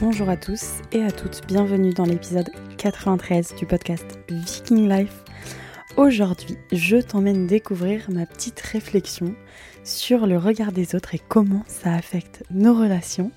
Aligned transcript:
Bonjour 0.00 0.30
à 0.30 0.38
tous 0.38 0.76
et 0.92 1.02
à 1.02 1.10
toutes, 1.10 1.46
bienvenue 1.46 1.92
dans 1.92 2.06
l'épisode 2.06 2.48
93 2.78 3.54
du 3.56 3.66
podcast 3.66 4.18
Viking 4.30 4.88
Life. 4.88 5.24
Aujourd'hui, 5.98 6.56
je 6.72 6.96
t'emmène 6.96 7.46
découvrir 7.46 8.10
ma 8.10 8.24
petite 8.24 8.58
réflexion 8.60 9.34
sur 9.84 10.26
le 10.26 10.38
regard 10.38 10.72
des 10.72 10.94
autres 10.94 11.14
et 11.14 11.20
comment 11.28 11.64
ça 11.66 11.92
affecte 11.92 12.44
nos 12.50 12.72
relations 12.72 13.30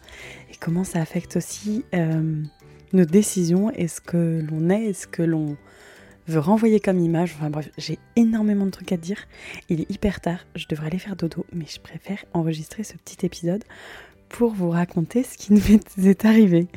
et 0.50 0.56
comment 0.58 0.86
ça 0.86 1.02
affecte 1.02 1.36
aussi 1.36 1.84
euh, 1.94 2.42
nos 2.94 3.06
décisions 3.06 3.70
et 3.72 3.90
ce 3.90 4.00
que 4.00 4.42
l'on 4.50 4.70
est 4.70 4.86
et 4.86 4.94
ce 4.94 5.06
que 5.06 5.22
l'on 5.22 5.58
veut 6.28 6.40
renvoyer 6.40 6.80
comme 6.80 7.00
image. 7.00 7.36
Enfin 7.38 7.50
bref, 7.50 7.72
j'ai 7.78 8.00
énormément 8.16 8.66
de 8.66 8.72
trucs 8.72 8.94
à 8.94 8.98
dire. 8.98 9.28
Il 9.68 9.82
est 9.82 9.92
hyper 9.92 10.22
tard, 10.22 10.40
je 10.56 10.68
devrais 10.70 10.88
aller 10.88 11.00
faire 11.00 11.18
dodo, 11.18 11.46
mais 11.52 11.66
je 11.68 11.82
préfère 11.82 12.24
enregistrer 12.32 12.86
ce 12.86 12.94
petit 12.94 13.26
épisode 13.26 13.66
pour 14.34 14.52
vous 14.52 14.72
raconter 14.72 15.24
ce 15.24 15.38
qui 15.38 15.54
nous 15.54 15.72
est 16.08 16.26
arrivé. 16.26 16.68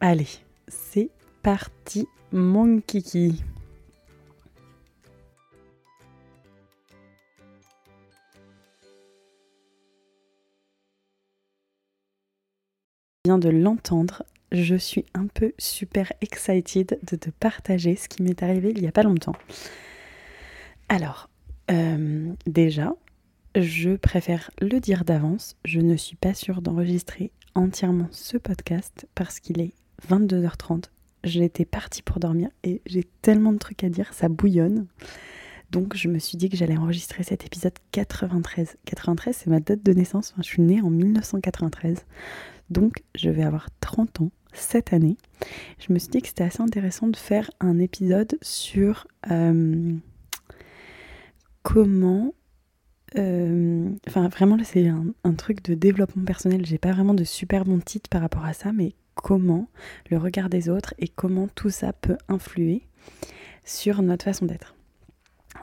Allez, 0.00 0.28
c'est 0.68 1.10
parti, 1.42 2.06
mon 2.32 2.80
kiki. 2.80 3.42
viens 13.24 13.38
de 13.38 13.50
l'entendre, 13.50 14.24
je 14.50 14.74
suis 14.74 15.06
un 15.14 15.28
peu 15.28 15.52
super 15.56 16.12
excited 16.20 16.98
de 17.08 17.16
te 17.16 17.30
partager 17.30 17.94
ce 17.94 18.08
qui 18.08 18.20
m'est 18.24 18.42
arrivé 18.42 18.72
il 18.74 18.82
n'y 18.82 18.88
a 18.88 18.92
pas 18.92 19.04
longtemps. 19.04 19.36
Alors, 20.88 21.30
euh, 21.70 22.32
déjà, 22.46 22.92
je 23.54 23.96
préfère 23.96 24.50
le 24.60 24.80
dire 24.80 25.04
d'avance, 25.04 25.56
je 25.64 25.80
ne 25.80 25.96
suis 25.96 26.16
pas 26.16 26.34
sûre 26.34 26.62
d'enregistrer 26.62 27.32
entièrement 27.54 28.08
ce 28.10 28.38
podcast 28.38 29.06
parce 29.14 29.40
qu'il 29.40 29.60
est 29.60 29.74
22h30. 30.08 30.84
J'étais 31.24 31.64
partie 31.64 32.02
pour 32.02 32.18
dormir 32.18 32.48
et 32.64 32.80
j'ai 32.86 33.04
tellement 33.20 33.52
de 33.52 33.58
trucs 33.58 33.84
à 33.84 33.88
dire, 33.88 34.12
ça 34.14 34.28
bouillonne. 34.28 34.86
Donc 35.70 35.96
je 35.96 36.08
me 36.08 36.18
suis 36.18 36.36
dit 36.36 36.48
que 36.48 36.56
j'allais 36.56 36.76
enregistrer 36.76 37.22
cet 37.22 37.44
épisode 37.44 37.74
93. 37.92 38.76
93, 38.84 39.36
c'est 39.36 39.50
ma 39.50 39.60
date 39.60 39.82
de 39.82 39.92
naissance, 39.92 40.34
je 40.38 40.42
suis 40.42 40.62
née 40.62 40.80
en 40.80 40.90
1993. 40.90 42.04
Donc 42.70 43.02
je 43.14 43.30
vais 43.30 43.42
avoir 43.42 43.68
30 43.80 44.22
ans 44.22 44.30
cette 44.54 44.92
année, 44.92 45.16
je 45.78 45.92
me 45.92 45.98
suis 45.98 46.10
dit 46.10 46.20
que 46.20 46.28
c'était 46.28 46.44
assez 46.44 46.60
intéressant 46.60 47.08
de 47.08 47.16
faire 47.16 47.50
un 47.60 47.78
épisode 47.78 48.36
sur 48.42 49.06
euh, 49.30 49.94
comment... 51.62 52.34
Euh, 53.18 53.90
enfin 54.08 54.28
vraiment 54.28 54.56
là 54.56 54.64
c'est 54.64 54.88
un, 54.88 55.34
truc 55.34 55.62
de 55.64 55.74
développement 55.74 56.24
personnel, 56.24 56.64
j'ai 56.64 56.78
pas 56.78 56.92
vraiment 56.92 57.14
de 57.14 57.24
super 57.24 57.64
bon 57.64 57.78
titre 57.78 58.08
par 58.08 58.22
rapport 58.22 58.44
à 58.44 58.54
ça, 58.54 58.72
mais 58.72 58.94
comment 59.14 59.68
le 60.10 60.16
regard 60.16 60.48
des 60.48 60.68
autres 60.68 60.94
et 60.98 61.08
comment 61.08 61.48
tout 61.48 61.70
ça 61.70 61.92
peut 61.92 62.16
influer 62.28 62.82
sur 63.64 64.00
notre 64.02 64.24
façon 64.24 64.46
d'être. 64.46 64.74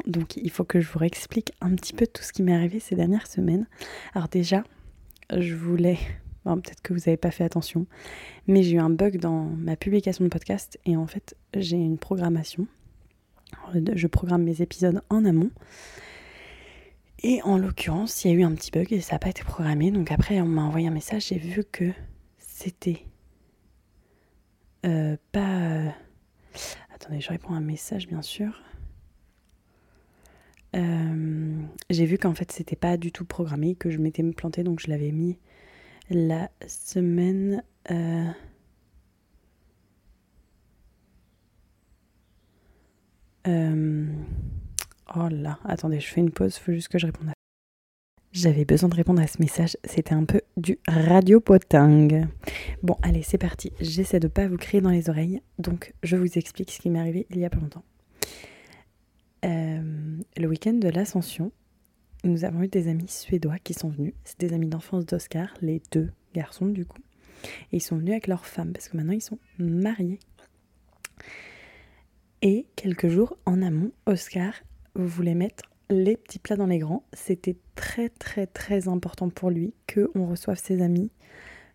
Donc 0.06 0.38
il 0.38 0.52
faut 0.52 0.64
que 0.64 0.80
je 0.80 0.92
vous 0.92 1.00
réexplique 1.00 1.52
un 1.62 1.74
petit 1.76 1.94
peu 1.94 2.06
tout 2.06 2.22
ce 2.22 2.34
qui 2.34 2.44
m'est 2.44 2.54
arrivé 2.54 2.80
ces 2.80 2.96
dernières 2.96 3.28
semaines. 3.28 3.68
Alors 4.14 4.28
déjà, 4.28 4.64
je 5.36 5.56
voulais 5.56 5.98
peut-être 6.44 6.82
que 6.82 6.94
vous 6.94 7.00
n'avez 7.00 7.18
pas 7.18 7.32
fait 7.32 7.44
attention, 7.44 7.86
mais 8.48 8.64
j'ai 8.64 8.76
eu 8.76 8.80
un 8.80 8.90
bug 8.90 9.20
dans 9.20 9.44
ma 9.44 9.76
publication 9.76 10.24
de 10.24 10.30
podcast 10.30 10.80
et 10.86 10.96
en 10.96 11.08
fait 11.08 11.36
j'ai 11.56 11.78
une 11.78 11.98
programmation. 11.98 12.68
Je 13.74 14.08
programme 14.08 14.44
mes 14.44 14.62
épisodes 14.62 15.02
en 15.10 15.26
amont. 15.26 15.52
Et 17.22 17.42
en 17.44 17.58
l'occurrence, 17.58 18.24
il 18.24 18.32
y 18.32 18.34
a 18.34 18.38
eu 18.38 18.44
un 18.44 18.54
petit 18.54 18.72
bug 18.72 18.92
et 18.94 19.02
ça 19.02 19.16
n'a 19.16 19.20
pas 19.20 19.30
été 19.30 19.44
programmé. 19.44 19.92
Donc 19.92 20.12
après, 20.12 20.40
on 20.42 20.46
m'a 20.46 20.64
envoyé 20.64 20.88
un 20.88 20.92
message, 20.92 21.28
j'ai 21.28 21.38
vu 21.38 21.64
que 21.70 21.92
c'était 22.38 23.06
euh, 24.86 25.18
pas... 25.32 25.94
Attendez, 26.94 27.20
je 27.20 27.30
réponds 27.30 27.54
à 27.54 27.58
un 27.58 27.62
message 27.62 28.08
bien 28.08 28.22
sûr. 28.22 28.62
Euh, 30.76 31.62
j'ai 31.90 32.06
vu 32.06 32.18
qu'en 32.18 32.36
fait 32.36 32.52
c'était 32.52 32.76
pas 32.76 32.96
du 32.96 33.12
tout 33.12 33.26
programmé, 33.26 33.76
que 33.76 33.90
je 33.90 33.98
m'étais 33.98 34.24
planté 34.34 34.64
donc 34.64 34.80
je 34.80 34.88
l'avais 34.88 35.12
mis 35.12 35.40
la 36.10 36.52
semaine. 36.68 37.64
Euh, 37.92 38.30
euh, 43.48 44.06
oh 45.16 45.28
là, 45.30 45.60
attendez, 45.66 46.00
je 46.00 46.08
fais 46.08 46.22
une 46.22 46.32
pause, 46.32 46.58
il 46.58 46.64
faut 46.64 46.72
juste 46.72 46.90
que 46.90 46.98
je 46.98 47.06
réponde 47.06 47.30
à 47.30 47.34
j'avais 48.32 48.64
besoin 48.64 48.90
de 48.90 48.96
répondre 48.96 49.22
à 49.22 49.28
ce 49.28 49.42
message, 49.42 49.76
c'était 49.84 50.14
un 50.14 50.24
peu 50.24 50.42
du 50.56 50.78
radio 50.88 51.40
poting. 51.40 52.28
Bon, 52.84 52.96
allez, 53.02 53.24
c'est 53.24 53.40
parti. 53.40 53.74
J'essaie 53.80 54.20
de 54.20 54.28
pas 54.28 54.48
vous 54.48 54.58
crier 54.58 54.82
dans 54.82 54.92
les 54.92 55.10
oreilles, 55.10 55.42
donc 55.58 55.96
je 56.04 56.16
vous 56.16 56.38
explique 56.38 56.70
ce 56.70 56.80
qui 56.80 56.92
m'est 56.92 57.00
arrivé 57.00 57.26
il 57.32 57.40
y 57.40 57.46
a 57.46 57.50
pas 57.50 57.58
longtemps. 57.58 57.84
Euh, 59.46 60.18
le 60.38 60.48
week-end 60.48 60.74
de 60.74 60.90
l'Ascension, 60.90 61.52
nous 62.24 62.46
avons 62.46 62.62
eu 62.62 62.68
des 62.68 62.88
amis 62.88 63.08
suédois 63.08 63.58
qui 63.58 63.74
sont 63.74 63.90
venus. 63.90 64.14
C'est 64.26 64.40
des 64.40 64.54
amis 64.54 64.68
d'enfance 64.68 65.08
d'Oscar, 65.08 65.50
les 65.62 65.82
deux 65.92 66.12
garçons 66.36 66.68
du 66.68 66.86
coup. 66.86 67.02
Et 67.72 67.78
ils 67.78 67.82
sont 67.82 67.98
venus 67.98 68.12
avec 68.12 68.28
leurs 68.28 68.46
femmes 68.46 68.74
parce 68.74 68.90
que 68.90 68.98
maintenant 68.98 69.14
ils 69.14 69.24
sont 69.24 69.40
mariés. 69.58 70.20
Et 72.44 72.68
quelques 72.76 73.08
jours 73.08 73.38
en 73.46 73.64
amont, 73.64 73.92
Oscar 74.06 74.54
voulait 74.96 75.36
mettre 75.36 75.64
les 75.90 76.18
petits 76.18 76.40
plats 76.40 76.56
dans 76.56 76.68
les 76.68 76.80
grands. 76.80 77.04
C'était 77.14 77.58
très 77.76 78.10
très 78.10 78.48
très 78.48 78.88
important 78.88 79.30
pour 79.30 79.50
lui 79.50 79.74
que 79.88 80.12
on 80.16 80.28
reçoive 80.28 80.58
ses 80.58 80.82
amis 80.82 81.12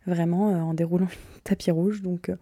vraiment 0.07 0.51
euh, 0.51 0.61
en 0.61 0.75
déroulant 0.75 1.07
le 1.35 1.41
tapis 1.43 1.71
rouge. 1.71 2.03
Donc 2.03 2.29
euh, 2.29 2.37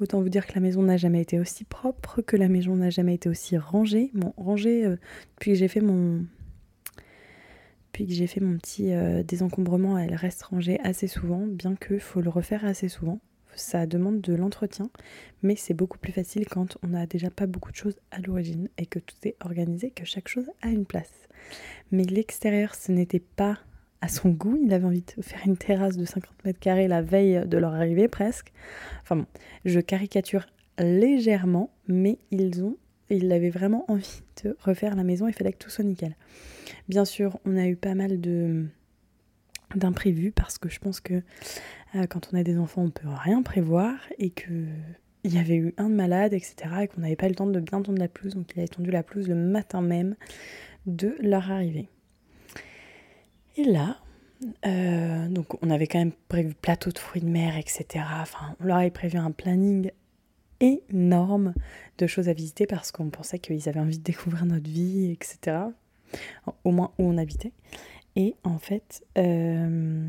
autant 0.00 0.20
vous 0.20 0.28
dire 0.28 0.46
que 0.46 0.54
la 0.54 0.60
maison 0.60 0.82
n'a 0.82 0.96
jamais 0.96 1.22
été 1.22 1.40
aussi 1.40 1.64
propre, 1.64 2.22
que 2.22 2.36
la 2.36 2.48
maison 2.48 2.76
n'a 2.76 2.90
jamais 2.90 3.14
été 3.14 3.28
aussi 3.28 3.56
rangée. 3.56 4.10
Bon, 4.14 4.32
rangée 4.36 4.84
euh, 4.84 4.96
depuis 5.36 5.52
que 5.52 5.58
j'ai 5.58 5.68
fait 5.68 5.80
mon 5.80 6.24
que 8.04 8.12
j'ai 8.12 8.26
fait 8.26 8.40
mon 8.40 8.58
petit 8.58 8.92
euh, 8.92 9.22
désencombrement, 9.22 9.96
elle 9.96 10.14
reste 10.14 10.42
rangée 10.42 10.78
assez 10.80 11.06
souvent, 11.06 11.46
bien 11.46 11.76
qu'il 11.76 12.00
faut 12.00 12.20
le 12.20 12.28
refaire 12.28 12.64
assez 12.64 12.88
souvent. 12.88 13.20
Ça 13.56 13.86
demande 13.86 14.20
de 14.20 14.34
l'entretien, 14.34 14.90
mais 15.42 15.56
c'est 15.56 15.74
beaucoup 15.74 15.98
plus 15.98 16.12
facile 16.12 16.46
quand 16.46 16.76
on 16.82 16.88
n'a 16.88 17.06
déjà 17.06 17.30
pas 17.30 17.46
beaucoup 17.46 17.72
de 17.72 17.76
choses 17.76 17.96
à 18.12 18.20
l'origine 18.20 18.68
et 18.78 18.86
que 18.86 18.98
tout 18.98 19.16
est 19.24 19.36
organisé, 19.44 19.90
que 19.90 20.04
chaque 20.04 20.28
chose 20.28 20.48
a 20.62 20.68
une 20.68 20.86
place. 20.86 21.12
Mais 21.90 22.04
l'extérieur, 22.04 22.74
ce 22.74 22.92
n'était 22.92 23.20
pas 23.20 23.58
à 24.00 24.08
son 24.08 24.30
goût. 24.30 24.58
Il 24.62 24.72
avait 24.72 24.86
envie 24.86 25.02
de 25.16 25.22
faire 25.22 25.40
une 25.46 25.56
terrasse 25.56 25.96
de 25.96 26.04
50 26.04 26.44
mètres 26.44 26.60
carrés 26.60 26.86
la 26.86 27.02
veille 27.02 27.42
de 27.46 27.58
leur 27.58 27.74
arrivée 27.74 28.08
presque. 28.08 28.52
Enfin 29.02 29.16
bon, 29.16 29.26
je 29.64 29.80
caricature 29.80 30.46
légèrement, 30.78 31.70
mais 31.88 32.18
ils 32.30 32.62
ont 32.62 32.76
il 33.10 33.30
avait 33.32 33.50
vraiment 33.50 33.84
envie 33.88 34.22
de 34.42 34.56
refaire 34.60 34.96
la 34.96 35.04
maison, 35.04 35.28
il 35.28 35.34
fallait 35.34 35.52
que 35.52 35.58
tout 35.58 35.70
soit 35.70 35.84
nickel. 35.84 36.16
Bien 36.88 37.04
sûr, 37.04 37.38
on 37.44 37.56
a 37.56 37.66
eu 37.66 37.76
pas 37.76 37.94
mal 37.94 38.20
de 38.20 38.66
d'imprévus 39.74 40.30
parce 40.30 40.58
que 40.58 40.68
je 40.68 40.78
pense 40.78 41.00
que 41.00 41.22
quand 42.08 42.30
on 42.32 42.36
a 42.36 42.42
des 42.42 42.58
enfants, 42.58 42.82
on 42.82 42.90
peut 42.90 43.08
rien 43.08 43.42
prévoir 43.42 43.94
et 44.18 44.30
que 44.30 44.66
il 45.24 45.34
y 45.34 45.38
avait 45.38 45.56
eu 45.56 45.74
un 45.76 45.88
de 45.88 45.94
malade, 45.94 46.34
etc. 46.34 46.54
et 46.82 46.88
qu'on 46.88 47.00
n'avait 47.00 47.16
pas 47.16 47.28
le 47.28 47.34
temps 47.34 47.46
de 47.46 47.58
bien 47.58 47.82
tondre 47.82 47.98
la 47.98 48.06
pelouse, 48.06 48.34
donc 48.34 48.52
il 48.54 48.62
a 48.62 48.68
tendu 48.68 48.92
la 48.92 49.02
pelouse 49.02 49.28
le 49.28 49.34
matin 49.34 49.82
même 49.82 50.14
de 50.86 51.16
leur 51.20 51.50
arrivée. 51.50 51.88
Et 53.56 53.64
là, 53.64 53.96
euh, 54.66 55.28
donc 55.28 55.62
on 55.64 55.70
avait 55.70 55.88
quand 55.88 55.98
même 55.98 56.12
prévu 56.28 56.54
plateau 56.54 56.90
de 56.90 56.98
fruits 56.98 57.22
de 57.22 57.28
mer, 57.28 57.56
etc. 57.56 58.04
Enfin, 58.20 58.54
on 58.60 58.66
leur 58.66 58.76
avait 58.76 58.90
prévu 58.90 59.18
un 59.18 59.32
planning 59.32 59.90
énorme 60.60 61.54
de 61.98 62.06
choses 62.06 62.28
à 62.28 62.32
visiter 62.32 62.66
parce 62.66 62.92
qu'on 62.92 63.10
pensait 63.10 63.38
qu'ils 63.38 63.68
avaient 63.68 63.80
envie 63.80 63.98
de 63.98 64.04
découvrir 64.04 64.46
notre 64.46 64.68
vie, 64.68 65.10
etc. 65.10 65.56
Au 66.64 66.70
moins 66.70 66.92
où 66.98 67.04
on 67.04 67.18
habitait. 67.18 67.52
Et 68.14 68.36
en 68.44 68.58
fait, 68.58 69.04
euh, 69.18 70.08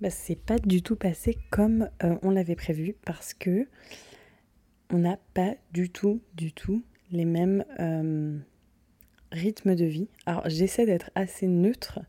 bah, 0.00 0.10
c'est 0.10 0.36
pas 0.36 0.58
du 0.58 0.82
tout 0.82 0.96
passé 0.96 1.38
comme 1.50 1.88
euh, 2.02 2.16
on 2.22 2.30
l'avait 2.30 2.56
prévu 2.56 2.94
parce 3.04 3.32
que 3.32 3.66
on 4.90 4.98
n'a 4.98 5.18
pas 5.34 5.54
du 5.72 5.90
tout, 5.90 6.20
du 6.34 6.52
tout 6.52 6.82
les 7.10 7.24
mêmes 7.24 7.64
euh, 7.80 8.38
rythmes 9.32 9.74
de 9.74 9.84
vie. 9.84 10.08
Alors 10.26 10.48
j'essaie 10.48 10.86
d'être 10.86 11.10
assez 11.14 11.46
neutre 11.46 12.00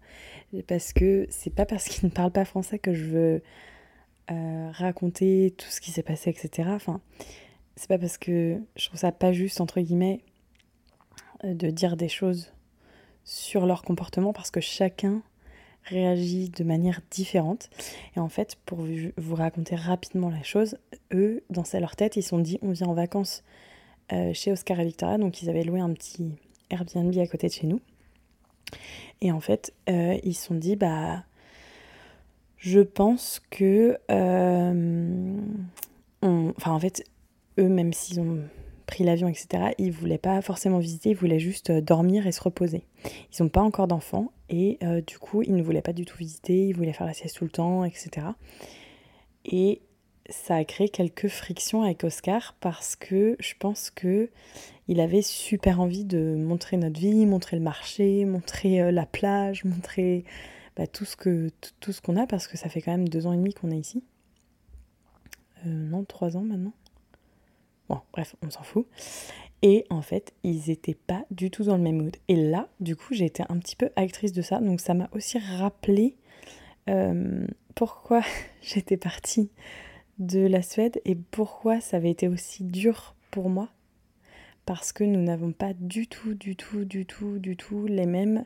parce 0.67 0.91
que 0.93 1.27
c'est 1.29 1.53
pas 1.53 1.65
parce 1.65 1.85
qu'ils 1.85 2.07
ne 2.09 2.13
parlent 2.13 2.31
pas 2.31 2.45
français 2.45 2.77
que 2.77 2.93
je 2.93 3.05
veux 3.05 3.41
euh, 4.31 4.69
raconter 4.71 5.53
tout 5.57 5.69
ce 5.69 5.79
qui 5.79 5.91
s'est 5.91 6.03
passé, 6.03 6.29
etc. 6.29 6.69
Enfin, 6.73 6.99
c'est 7.77 7.87
pas 7.87 7.97
parce 7.97 8.17
que 8.17 8.59
je 8.75 8.87
trouve 8.87 8.99
ça 8.99 9.11
pas 9.11 9.31
juste, 9.31 9.61
entre 9.61 9.79
guillemets, 9.79 10.21
de 11.43 11.69
dire 11.69 11.95
des 11.95 12.09
choses 12.09 12.51
sur 13.23 13.65
leur 13.65 13.83
comportement 13.83 14.33
parce 14.33 14.51
que 14.51 14.61
chacun 14.61 15.21
réagit 15.87 16.49
de 16.49 16.63
manière 16.63 17.01
différente. 17.11 17.69
Et 18.15 18.19
en 18.19 18.29
fait, 18.29 18.57
pour 18.65 18.79
vous 19.17 19.35
raconter 19.35 19.75
rapidement 19.75 20.29
la 20.29 20.43
chose, 20.43 20.77
eux, 21.13 21.43
dans 21.49 21.63
leur 21.79 21.95
tête, 21.95 22.15
ils 22.15 22.23
se 22.23 22.29
sont 22.29 22.39
dit 22.39 22.59
on 22.61 22.71
vient 22.71 22.87
en 22.87 22.93
vacances 22.93 23.43
euh, 24.13 24.33
chez 24.33 24.51
Oscar 24.51 24.79
et 24.79 24.85
Victoria, 24.85 25.17
donc 25.17 25.41
ils 25.41 25.49
avaient 25.49 25.63
loué 25.63 25.79
un 25.79 25.91
petit 25.93 26.31
Airbnb 26.69 27.17
à 27.17 27.27
côté 27.27 27.47
de 27.47 27.53
chez 27.53 27.67
nous. 27.67 27.81
Et 29.21 29.31
en 29.31 29.39
fait, 29.39 29.73
ils 29.87 30.35
se 30.35 30.45
sont 30.45 30.55
dit 30.55 30.75
bah 30.75 31.23
Je 32.57 32.81
pense 32.81 33.41
que... 33.49 33.97
euh, 34.11 35.37
Enfin, 36.21 36.71
en 36.71 36.79
fait, 36.79 37.03
eux, 37.59 37.69
même 37.69 37.93
s'ils 37.93 38.19
ont 38.19 38.39
pris 38.87 39.03
l'avion, 39.03 39.27
etc., 39.27 39.73
ils 39.77 39.91
voulaient 39.91 40.17
pas 40.17 40.41
forcément 40.41 40.79
visiter, 40.79 41.11
ils 41.11 41.15
voulaient 41.15 41.39
juste 41.39 41.69
euh, 41.69 41.81
dormir 41.81 42.25
et 42.25 42.31
se 42.31 42.41
reposer. 42.41 42.83
Ils 43.05 43.43
n'ont 43.43 43.49
pas 43.49 43.61
encore 43.61 43.87
d'enfants 43.87 44.31
et 44.49 44.79
euh, 44.81 45.01
du 45.01 45.19
coup, 45.19 45.43
ils 45.43 45.55
ne 45.55 45.61
voulaient 45.61 45.83
pas 45.83 45.93
du 45.93 46.05
tout 46.05 46.17
visiter, 46.17 46.67
ils 46.67 46.73
voulaient 46.73 46.93
faire 46.93 47.05
la 47.05 47.13
sieste 47.13 47.37
tout 47.37 47.43
le 47.43 47.51
temps, 47.51 47.83
etc. 47.83 48.27
Et 49.45 49.81
ça 50.29 50.55
a 50.55 50.63
créé 50.63 50.89
quelques 50.89 51.27
frictions 51.27 51.83
avec 51.83 52.03
Oscar 52.03 52.55
parce 52.59 52.95
que 52.95 53.35
je 53.39 53.53
pense 53.59 53.91
que 53.91 54.29
il 54.87 55.01
avait 55.01 55.21
super 55.21 55.81
envie 55.81 56.05
de 56.05 56.35
montrer 56.35 56.77
notre 56.77 56.99
vie, 56.99 57.25
montrer 57.25 57.57
le 57.57 57.63
marché, 57.63 58.25
montrer 58.25 58.81
euh, 58.81 58.91
la 58.91 59.05
plage, 59.05 59.65
montrer 59.65 60.23
bah, 60.77 60.87
tout 60.87 61.05
ce 61.05 61.17
que 61.17 61.49
tout, 61.81 61.91
ce 61.91 62.01
qu'on 62.01 62.15
a 62.15 62.25
parce 62.25 62.47
que 62.47 62.57
ça 62.57 62.69
fait 62.69 62.81
quand 62.81 62.91
même 62.91 63.09
deux 63.09 63.27
ans 63.27 63.33
et 63.33 63.37
demi 63.37 63.53
qu'on 63.53 63.69
est 63.69 63.77
ici. 63.77 64.03
Non, 65.65 66.05
trois 66.05 66.37
ans 66.37 66.43
maintenant. 66.43 66.71
Bon, 67.89 67.99
bref, 68.11 68.35
on 68.43 68.49
s'en 68.49 68.63
fout. 68.63 68.87
Et 69.61 69.85
en 69.89 70.01
fait, 70.01 70.33
ils 70.43 70.69
étaient 70.69 70.95
pas 70.95 71.25
du 71.31 71.49
tout 71.49 71.63
dans 71.63 71.77
le 71.77 71.83
même 71.83 71.97
mood. 71.97 72.15
Et 72.27 72.35
là, 72.35 72.67
du 72.79 72.95
coup, 72.95 73.13
j'ai 73.13 73.25
été 73.25 73.43
un 73.49 73.57
petit 73.57 73.75
peu 73.75 73.89
actrice 73.95 74.33
de 74.33 74.41
ça. 74.41 74.59
Donc 74.59 74.81
ça 74.81 74.93
m'a 74.93 75.09
aussi 75.13 75.39
rappelé 75.39 76.15
euh, 76.89 77.47
pourquoi 77.75 78.21
j'étais 78.61 78.97
partie 78.97 79.49
de 80.19 80.39
la 80.39 80.61
Suède 80.61 81.01
et 81.05 81.15
pourquoi 81.15 81.79
ça 81.79 81.97
avait 81.97 82.11
été 82.11 82.27
aussi 82.27 82.63
dur 82.63 83.15
pour 83.31 83.49
moi. 83.49 83.69
Parce 84.65 84.91
que 84.91 85.03
nous 85.03 85.21
n'avons 85.21 85.53
pas 85.53 85.73
du 85.73 86.07
tout, 86.07 86.33
du 86.33 86.55
tout, 86.55 86.83
du 86.83 87.05
tout, 87.05 87.39
du 87.39 87.55
tout 87.55 87.85
les 87.87 88.05
mêmes 88.05 88.43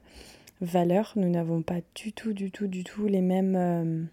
valeurs. 0.62 1.14
Nous 1.16 1.30
n'avons 1.30 1.64
pas 1.64 1.80
du 1.96 2.14
tout, 2.14 2.34
du 2.34 2.52
tout, 2.52 2.68
du 2.68 2.84
tout 2.84 3.08
les 3.08 3.22
mêmes... 3.22 3.56
euh, 3.56 4.04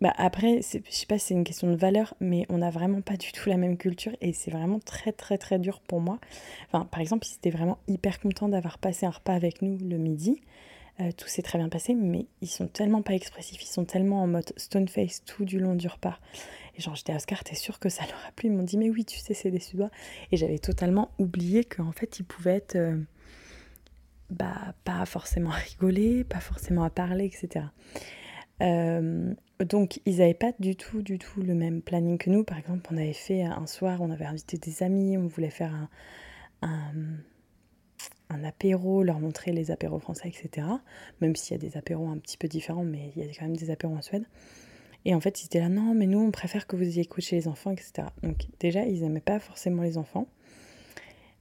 Bah 0.00 0.12
après, 0.16 0.60
je 0.62 0.80
sais 0.90 1.06
pas 1.06 1.18
si 1.18 1.26
c'est 1.26 1.34
une 1.34 1.42
question 1.42 1.68
de 1.68 1.76
valeur, 1.76 2.14
mais 2.20 2.46
on 2.50 2.58
n'a 2.58 2.70
vraiment 2.70 3.00
pas 3.00 3.16
du 3.16 3.32
tout 3.32 3.48
la 3.48 3.56
même 3.56 3.76
culture 3.76 4.12
et 4.20 4.32
c'est 4.32 4.52
vraiment 4.52 4.78
très 4.78 5.10
très 5.12 5.38
très 5.38 5.58
dur 5.58 5.80
pour 5.80 6.00
moi. 6.00 6.20
Enfin, 6.68 6.84
par 6.84 7.00
exemple, 7.00 7.26
ils 7.26 7.34
étaient 7.34 7.50
vraiment 7.50 7.78
hyper 7.88 8.20
contents 8.20 8.48
d'avoir 8.48 8.78
passé 8.78 9.06
un 9.06 9.10
repas 9.10 9.34
avec 9.34 9.60
nous 9.60 9.76
le 9.78 9.96
midi. 9.96 10.40
Euh, 11.00 11.12
tout 11.16 11.28
s'est 11.28 11.42
très 11.42 11.58
bien 11.58 11.68
passé, 11.68 11.94
mais 11.94 12.26
ils 12.42 12.48
sont 12.48 12.66
tellement 12.66 13.02
pas 13.02 13.14
expressifs, 13.14 13.62
ils 13.62 13.66
sont 13.66 13.84
tellement 13.84 14.22
en 14.22 14.26
mode 14.26 14.52
stone 14.56 14.88
face 14.88 15.24
tout 15.24 15.44
du 15.44 15.60
long 15.60 15.74
du 15.74 15.86
repas. 15.86 16.18
Et 16.76 16.80
genre, 16.80 16.96
j'étais 16.96 17.12
à 17.12 17.16
Oscar, 17.16 17.42
t'es 17.44 17.54
sûr 17.54 17.78
que 17.78 17.88
ça 17.88 18.04
leur 18.04 18.24
a 18.26 18.32
plu? 18.32 18.48
Ils 18.48 18.52
m'ont 18.52 18.64
dit, 18.64 18.76
mais 18.78 18.90
oui, 18.90 19.04
tu 19.04 19.18
sais, 19.18 19.34
c'est 19.34 19.50
des 19.50 19.60
Suédois. 19.60 19.90
Et 20.32 20.36
j'avais 20.36 20.58
totalement 20.58 21.10
oublié 21.18 21.64
qu'en 21.64 21.92
fait, 21.92 22.18
ils 22.18 22.24
pouvaient 22.24 22.56
être 22.56 22.76
euh, 22.76 22.96
bah, 24.30 24.74
pas 24.84 25.06
forcément 25.06 25.50
à 25.50 25.56
rigoler, 25.56 26.24
pas 26.24 26.40
forcément 26.40 26.82
à 26.82 26.90
parler, 26.90 27.26
etc. 27.26 27.66
Euh, 28.62 29.34
donc, 29.64 30.00
ils 30.06 30.18
n'avaient 30.18 30.34
pas 30.34 30.52
du 30.58 30.76
tout, 30.76 31.02
du 31.02 31.18
tout 31.18 31.42
le 31.42 31.54
même 31.54 31.82
planning 31.82 32.18
que 32.18 32.30
nous. 32.30 32.44
Par 32.44 32.58
exemple, 32.58 32.88
on 32.92 32.96
avait 32.96 33.12
fait 33.12 33.42
un 33.42 33.66
soir, 33.66 34.00
on 34.00 34.10
avait 34.10 34.24
invité 34.24 34.56
des 34.58 34.82
amis, 34.82 35.16
on 35.16 35.26
voulait 35.26 35.50
faire 35.50 35.74
un, 36.62 36.78
un, 38.30 38.44
apéro, 38.44 39.02
leur 39.02 39.20
montrer 39.20 39.52
les 39.52 39.70
apéros 39.70 39.98
français, 39.98 40.28
etc. 40.28 40.66
Même 41.20 41.36
s'il 41.36 41.56
y 41.56 41.66
a 41.66 41.68
des 41.70 41.76
apéros 41.76 42.08
un 42.08 42.18
petit 42.18 42.36
peu 42.36 42.48
différents, 42.48 42.84
mais 42.84 43.12
il 43.16 43.24
y 43.24 43.28
a 43.28 43.32
quand 43.32 43.46
même 43.46 43.56
des 43.56 43.70
apéros 43.70 43.94
en 43.96 44.02
Suède. 44.02 44.26
Et 45.04 45.14
en 45.14 45.20
fait, 45.20 45.42
ils 45.42 45.46
étaient 45.46 45.60
là, 45.60 45.68
non, 45.68 45.94
mais 45.94 46.06
nous, 46.06 46.20
on 46.20 46.30
préfère 46.30 46.66
que 46.66 46.76
vous 46.76 46.82
ayez 46.82 47.06
couché 47.06 47.36
les 47.36 47.48
enfants, 47.48 47.70
etc. 47.70 48.08
Donc, 48.22 48.46
déjà, 48.60 48.84
ils 48.84 49.02
n'aimaient 49.02 49.20
pas 49.20 49.38
forcément 49.38 49.82
les 49.82 49.96
enfants. 49.96 50.26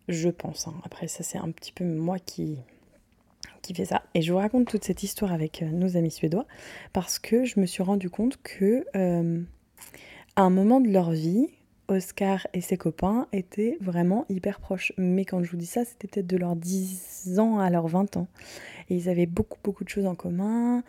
Je 0.08 0.30
pense. 0.30 0.68
hein. 0.68 0.76
Après, 0.86 1.08
ça, 1.08 1.24
c'est 1.24 1.38
un 1.38 1.52
petit 1.52 1.72
peu 1.72 1.84
moi 1.84 2.18
qui, 2.20 2.60
qui 3.62 3.74
fait 3.74 3.86
ça. 3.86 4.04
Et 4.14 4.22
je 4.22 4.32
vous 4.32 4.40
raconte 4.40 4.68
toute 4.68 4.84
cette 4.84 5.04
histoire 5.04 5.32
avec 5.32 5.62
euh, 5.62 5.70
nos 5.70 5.98
amis 5.98 6.12
suédois 6.12 6.46
parce 6.94 7.20
que 7.20 7.46
je 7.46 7.60
me 7.60 7.66
suis 7.66 7.84
rendu 7.84 8.10
compte 8.10 8.38
que 8.42 8.86
euh, 8.96 9.42
à 10.36 10.42
un 10.42 10.50
moment 10.50 10.80
de 10.80 10.90
leur 10.90 11.12
vie, 11.12 11.48
Oscar 11.88 12.48
et 12.54 12.62
ses 12.62 12.78
copains 12.78 13.28
étaient 13.32 13.78
vraiment 13.82 14.26
hyper 14.30 14.60
proches. 14.60 14.94
Mais 14.98 15.26
quand 15.26 15.44
je 15.44 15.52
vous 15.52 15.58
dis 15.58 15.66
ça, 15.66 15.86
c'était 15.86 16.08
peut-être 16.08 16.28
de 16.28 16.38
leurs 16.38 16.56
10 16.56 17.40
ans 17.40 17.60
à 17.60 17.70
leurs 17.70 17.88
20 17.88 18.18
ans. 18.18 18.28
Et 18.90 18.96
ils 18.96 19.10
avaient 19.10 19.26
beaucoup, 19.26 19.60
beaucoup 19.64 19.84
de 19.84 19.90
choses 19.90 20.06
en 20.06 20.16
commun, 20.16 20.84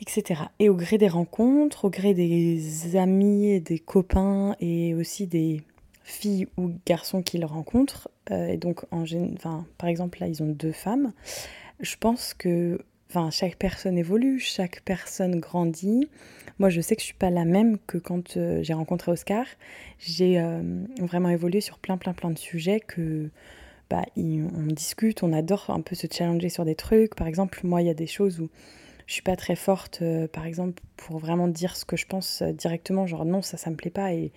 etc. 0.00 0.44
Et 0.58 0.68
au 0.68 0.74
gré 0.74 0.98
des 0.98 1.08
rencontres, 1.08 1.86
au 1.86 1.90
gré 1.90 2.14
des 2.14 2.96
amis 2.96 3.48
et 3.50 3.60
des 3.60 3.78
copains 3.78 4.56
et 4.60 4.94
aussi 4.94 5.26
des 5.26 5.62
filles 6.06 6.46
ou 6.56 6.70
garçons 6.86 7.20
qu'ils 7.20 7.44
rencontrent, 7.44 8.08
euh, 8.30 8.46
et 8.46 8.56
donc 8.56 8.84
en 8.92 9.04
enfin, 9.34 9.66
par 9.76 9.88
exemple 9.88 10.18
là 10.20 10.28
ils 10.28 10.42
ont 10.42 10.48
deux 10.48 10.72
femmes, 10.72 11.12
je 11.80 11.96
pense 11.96 12.32
que 12.32 12.78
enfin, 13.10 13.30
chaque 13.30 13.56
personne 13.56 13.98
évolue, 13.98 14.38
chaque 14.38 14.82
personne 14.84 15.40
grandit. 15.40 16.08
Moi 16.60 16.70
je 16.70 16.80
sais 16.80 16.94
que 16.94 17.02
je 17.02 17.06
suis 17.06 17.14
pas 17.14 17.30
la 17.30 17.44
même 17.44 17.78
que 17.88 17.98
quand 17.98 18.36
euh, 18.36 18.62
j'ai 18.62 18.72
rencontré 18.72 19.10
Oscar. 19.10 19.44
J'ai 19.98 20.38
euh, 20.38 20.62
vraiment 21.00 21.28
évolué 21.28 21.60
sur 21.60 21.78
plein 21.78 21.96
plein 21.96 22.12
plein 22.12 22.30
de 22.30 22.38
sujets 22.38 22.78
que 22.78 23.28
bah, 23.90 24.04
on 24.16 24.66
discute, 24.66 25.22
on 25.24 25.32
adore 25.32 25.70
un 25.70 25.80
peu 25.80 25.96
se 25.96 26.06
challenger 26.10 26.48
sur 26.48 26.64
des 26.64 26.76
trucs. 26.76 27.16
Par 27.16 27.26
exemple, 27.26 27.60
moi 27.64 27.82
il 27.82 27.88
y 27.88 27.90
a 27.90 27.94
des 27.94 28.06
choses 28.06 28.40
où 28.40 28.48
je 29.06 29.12
suis 29.12 29.22
pas 29.22 29.36
très 29.36 29.54
forte, 29.54 30.02
par 30.32 30.46
exemple, 30.46 30.82
pour 30.96 31.18
vraiment 31.18 31.46
dire 31.46 31.76
ce 31.76 31.84
que 31.84 31.96
je 31.96 32.06
pense 32.06 32.42
directement, 32.42 33.06
genre 33.06 33.24
non, 33.24 33.40
ça, 33.40 33.56
ça 33.56 33.70
me 33.70 33.76
plaît 33.76 33.90
pas 33.90 34.12
et 34.12 34.32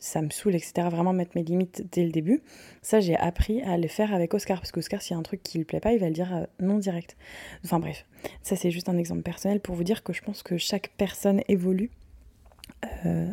ça 0.00 0.20
me 0.22 0.30
saoule, 0.30 0.54
etc. 0.56 0.88
Vraiment 0.90 1.12
mettre 1.12 1.32
mes 1.36 1.44
limites 1.44 1.84
dès 1.92 2.04
le 2.04 2.10
début. 2.10 2.42
Ça, 2.82 2.98
j'ai 3.00 3.16
appris 3.16 3.62
à 3.62 3.76
le 3.78 3.86
faire 3.86 4.12
avec 4.12 4.34
Oscar, 4.34 4.58
parce 4.58 4.72
qu'Oscar, 4.72 5.00
s'il 5.02 5.14
y 5.14 5.16
a 5.16 5.20
un 5.20 5.22
truc 5.22 5.42
qui 5.42 5.58
lui 5.58 5.64
plaît 5.64 5.78
pas, 5.80 5.92
il 5.92 6.00
va 6.00 6.06
le 6.08 6.14
dire 6.14 6.34
euh, 6.34 6.44
non 6.58 6.78
direct. 6.78 7.16
Enfin 7.64 7.78
bref, 7.78 8.04
ça 8.42 8.56
c'est 8.56 8.70
juste 8.72 8.88
un 8.88 8.96
exemple 8.98 9.22
personnel 9.22 9.60
pour 9.60 9.74
vous 9.76 9.84
dire 9.84 10.02
que 10.02 10.12
je 10.12 10.22
pense 10.22 10.42
que 10.42 10.56
chaque 10.58 10.90
personne 10.96 11.42
évolue 11.48 11.90
euh, 13.06 13.28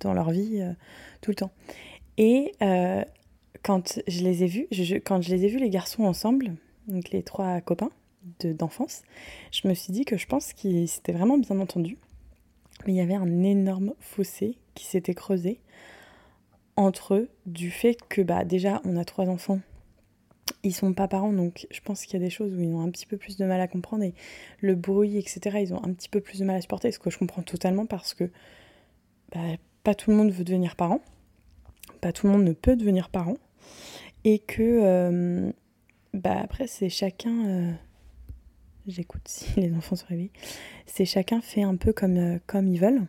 dans 0.00 0.14
leur 0.14 0.30
vie 0.30 0.60
euh, 0.60 0.72
tout 1.20 1.30
le 1.30 1.34
temps. 1.36 1.50
Et 2.16 2.52
quand 3.62 4.00
je 4.06 4.22
les 4.22 4.44
ai 4.44 4.46
vus, 4.46 4.66
je- 4.70 4.96
quand 4.96 5.20
je 5.22 5.30
les 5.30 5.44
ai 5.44 5.48
vus 5.48 5.58
les 5.58 5.70
garçons 5.70 6.04
ensemble, 6.04 6.54
donc 6.86 7.10
les 7.10 7.22
trois 7.22 7.60
copains 7.60 7.90
de- 8.40 8.52
d'enfance, 8.52 9.02
je 9.52 9.66
me 9.68 9.74
suis 9.74 9.92
dit 9.92 10.04
que 10.04 10.16
je 10.16 10.26
pense 10.26 10.52
qu'ils 10.52 10.88
s'étaient 10.88 11.12
vraiment 11.12 11.38
bien 11.38 11.58
entendus. 11.60 11.96
Mais 12.86 12.92
il 12.94 12.96
y 12.96 13.00
avait 13.00 13.14
un 13.14 13.42
énorme 13.42 13.94
fossé 14.00 14.56
qui 14.74 14.86
s'était 14.86 15.14
creusé 15.14 15.60
entre 16.76 17.14
eux 17.14 17.28
du 17.46 17.70
fait 17.70 17.96
que 18.08 18.22
bah 18.22 18.44
déjà 18.44 18.80
on 18.84 18.96
a 18.96 19.04
trois 19.04 19.28
enfants, 19.28 19.60
ils 20.62 20.74
sont 20.74 20.92
pas 20.92 21.08
parents 21.08 21.32
donc 21.32 21.66
je 21.70 21.80
pense 21.80 22.04
qu'il 22.04 22.14
y 22.20 22.22
a 22.22 22.24
des 22.24 22.30
choses 22.30 22.54
où 22.54 22.60
ils 22.60 22.72
ont 22.72 22.80
un 22.80 22.90
petit 22.90 23.06
peu 23.06 23.16
plus 23.16 23.36
de 23.36 23.44
mal 23.44 23.60
à 23.60 23.68
comprendre 23.68 24.04
et 24.04 24.14
le 24.60 24.74
bruit 24.74 25.18
etc 25.18 25.58
ils 25.60 25.74
ont 25.74 25.84
un 25.84 25.92
petit 25.92 26.08
peu 26.08 26.20
plus 26.20 26.38
de 26.38 26.44
mal 26.44 26.56
à 26.56 26.60
supporter 26.60 26.92
ce 26.92 26.98
que 26.98 27.10
je 27.10 27.18
comprends 27.18 27.42
totalement 27.42 27.86
parce 27.86 28.14
que 28.14 28.30
bah, 29.32 29.40
pas 29.82 29.94
tout 29.94 30.10
le 30.10 30.16
monde 30.16 30.30
veut 30.30 30.44
devenir 30.44 30.76
parent, 30.76 31.00
pas 32.00 32.12
tout 32.12 32.26
le 32.26 32.32
monde 32.32 32.44
ne 32.44 32.52
peut 32.52 32.76
devenir 32.76 33.08
parent 33.10 33.36
et 34.24 34.38
que 34.38 34.62
euh, 34.62 35.52
bah 36.14 36.38
après 36.42 36.66
c'est 36.66 36.88
chacun 36.88 37.46
euh, 37.46 37.72
j'écoute 38.88 39.22
si 39.26 39.48
les 39.60 39.72
enfants 39.74 39.96
sont 39.96 40.06
réveillés 40.08 40.32
c'est 40.88 41.04
chacun 41.04 41.40
fait 41.40 41.62
un 41.62 41.76
peu 41.76 41.92
comme, 41.92 42.16
euh, 42.16 42.38
comme 42.46 42.66
ils 42.66 42.80
veulent 42.80 43.02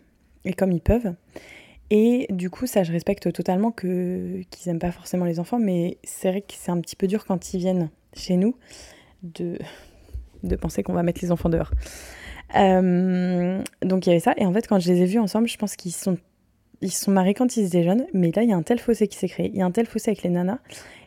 et 0.45 0.53
comme 0.53 0.71
ils 0.71 0.81
peuvent. 0.81 1.15
Et 1.89 2.27
du 2.29 2.51
coup, 2.51 2.67
ça, 2.67 2.83
je 2.83 2.91
respecte 2.91 3.31
totalement 3.33 3.71
que 3.71 4.43
qu'ils 4.51 4.69
aiment 4.69 4.79
pas 4.79 4.91
forcément 4.91 5.25
les 5.25 5.39
enfants, 5.39 5.57
mais 5.57 5.97
c'est 6.03 6.29
vrai 6.29 6.41
que 6.41 6.53
c'est 6.55 6.69
un 6.71 6.79
petit 6.81 6.95
peu 6.95 7.07
dur 7.07 7.25
quand 7.25 7.53
ils 7.53 7.57
viennent 7.57 7.89
chez 8.13 8.37
nous 8.37 8.55
de, 9.23 9.57
de 10.43 10.55
penser 10.55 10.83
qu'on 10.83 10.93
va 10.93 11.01
mettre 11.01 11.21
les 11.23 11.31
enfants 11.31 11.49
dehors. 11.49 11.71
Euh, 12.55 13.61
donc 13.81 14.05
il 14.05 14.09
y 14.09 14.11
avait 14.11 14.19
ça, 14.19 14.33
et 14.37 14.45
en 14.45 14.53
fait, 14.53 14.67
quand 14.67 14.79
je 14.79 14.91
les 14.91 15.01
ai 15.01 15.05
vus 15.05 15.19
ensemble, 15.19 15.47
je 15.47 15.57
pense 15.57 15.75
qu'ils 15.75 15.93
sont 15.93 16.17
ils 16.81 16.91
sont 16.91 17.11
mariés 17.11 17.33
quand 17.33 17.57
ils 17.57 17.65
étaient 17.65 17.83
jeunes, 17.83 18.05
mais 18.13 18.31
là, 18.33 18.43
il 18.43 18.49
y 18.49 18.53
a 18.53 18.55
un 18.55 18.63
tel 18.63 18.79
fossé 18.79 19.09
qui 19.09 19.17
s'est 19.17 19.27
créé. 19.27 19.49
Il 19.49 19.57
y 19.57 19.61
a 19.61 19.65
un 19.65 19.71
tel 19.71 19.85
fossé 19.85 20.11
avec 20.11 20.23
les 20.23 20.29
nanas, 20.29 20.59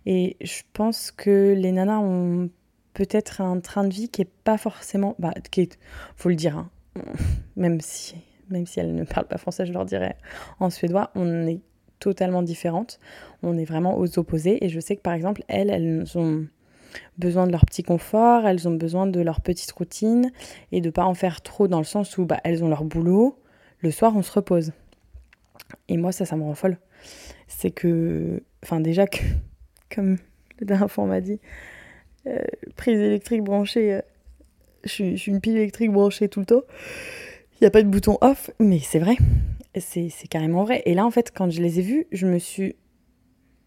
et 0.04 0.36
je 0.42 0.62
pense 0.72 1.10
que 1.10 1.54
les 1.56 1.72
nanas 1.72 2.00
ont 2.00 2.50
peut-être 2.94 3.40
un 3.40 3.60
train 3.60 3.84
de 3.84 3.92
vie 3.92 4.08
qui 4.08 4.22
est 4.22 4.30
pas 4.44 4.58
forcément, 4.58 5.14
bah, 5.18 5.32
qui 5.50 5.62
est, 5.62 5.78
faut 6.16 6.28
le 6.28 6.34
dire, 6.36 6.56
hein, 6.58 6.70
même 7.56 7.80
si 7.80 8.16
même 8.50 8.66
si 8.66 8.80
elles 8.80 8.94
ne 8.94 9.04
parlent 9.04 9.26
pas 9.26 9.38
français, 9.38 9.64
je 9.64 9.72
leur 9.72 9.84
dirais 9.84 10.16
en 10.60 10.70
suédois, 10.70 11.10
on 11.14 11.46
est 11.46 11.60
totalement 11.98 12.42
différentes. 12.42 12.98
On 13.42 13.56
est 13.56 13.64
vraiment 13.64 13.96
aux 13.98 14.18
opposés. 14.18 14.64
Et 14.64 14.68
je 14.68 14.80
sais 14.80 14.96
que 14.96 15.02
par 15.02 15.14
exemple, 15.14 15.42
elles, 15.48 15.70
elles 15.70 16.18
ont 16.18 16.46
besoin 17.16 17.46
de 17.46 17.52
leur 17.52 17.64
petit 17.64 17.82
confort, 17.82 18.46
elles 18.46 18.68
ont 18.68 18.74
besoin 18.74 19.06
de 19.06 19.20
leur 19.20 19.40
petite 19.40 19.70
routine 19.72 20.30
et 20.72 20.80
de 20.80 20.90
pas 20.90 21.04
en 21.04 21.14
faire 21.14 21.40
trop 21.40 21.68
dans 21.68 21.78
le 21.78 21.84
sens 21.84 22.18
où 22.18 22.26
bah, 22.26 22.38
elles 22.44 22.62
ont 22.62 22.68
leur 22.68 22.84
boulot. 22.84 23.38
Le 23.80 23.90
soir, 23.90 24.14
on 24.16 24.22
se 24.22 24.32
repose. 24.32 24.72
Et 25.88 25.96
moi, 25.96 26.12
ça, 26.12 26.24
ça 26.24 26.36
me 26.36 26.42
rend 26.42 26.54
folle. 26.54 26.78
C'est 27.48 27.70
que, 27.70 28.42
enfin, 28.62 28.80
déjà 28.80 29.06
que, 29.06 29.18
comme 29.94 30.18
le 30.58 30.66
dernier 30.66 30.88
fois 30.88 31.04
on 31.04 31.08
m'a 31.08 31.20
dit, 31.20 31.40
euh, 32.26 32.38
prise 32.76 32.98
électrique 32.98 33.42
branchée, 33.42 33.94
euh, 33.94 34.00
je 34.84 34.90
suis, 34.90 35.26
une 35.26 35.40
pile 35.40 35.56
électrique 35.56 35.90
branchée 35.90 36.28
tout 36.28 36.40
le 36.40 36.46
temps. 36.46 36.62
Il 37.54 37.64
n'y 37.64 37.66
a 37.66 37.70
pas 37.70 37.82
de 37.82 37.88
bouton 37.88 38.18
off, 38.20 38.50
mais 38.58 38.78
c'est 38.78 38.98
vrai. 38.98 39.16
C'est 39.78 40.10
carrément 40.28 40.64
vrai. 40.64 40.82
Et 40.84 40.94
là, 40.94 41.06
en 41.06 41.10
fait, 41.10 41.32
quand 41.34 41.50
je 41.50 41.62
les 41.62 41.78
ai 41.78 41.82
vus, 41.82 42.06
je 42.12 42.26
me 42.26 42.38
suis, 42.38 42.76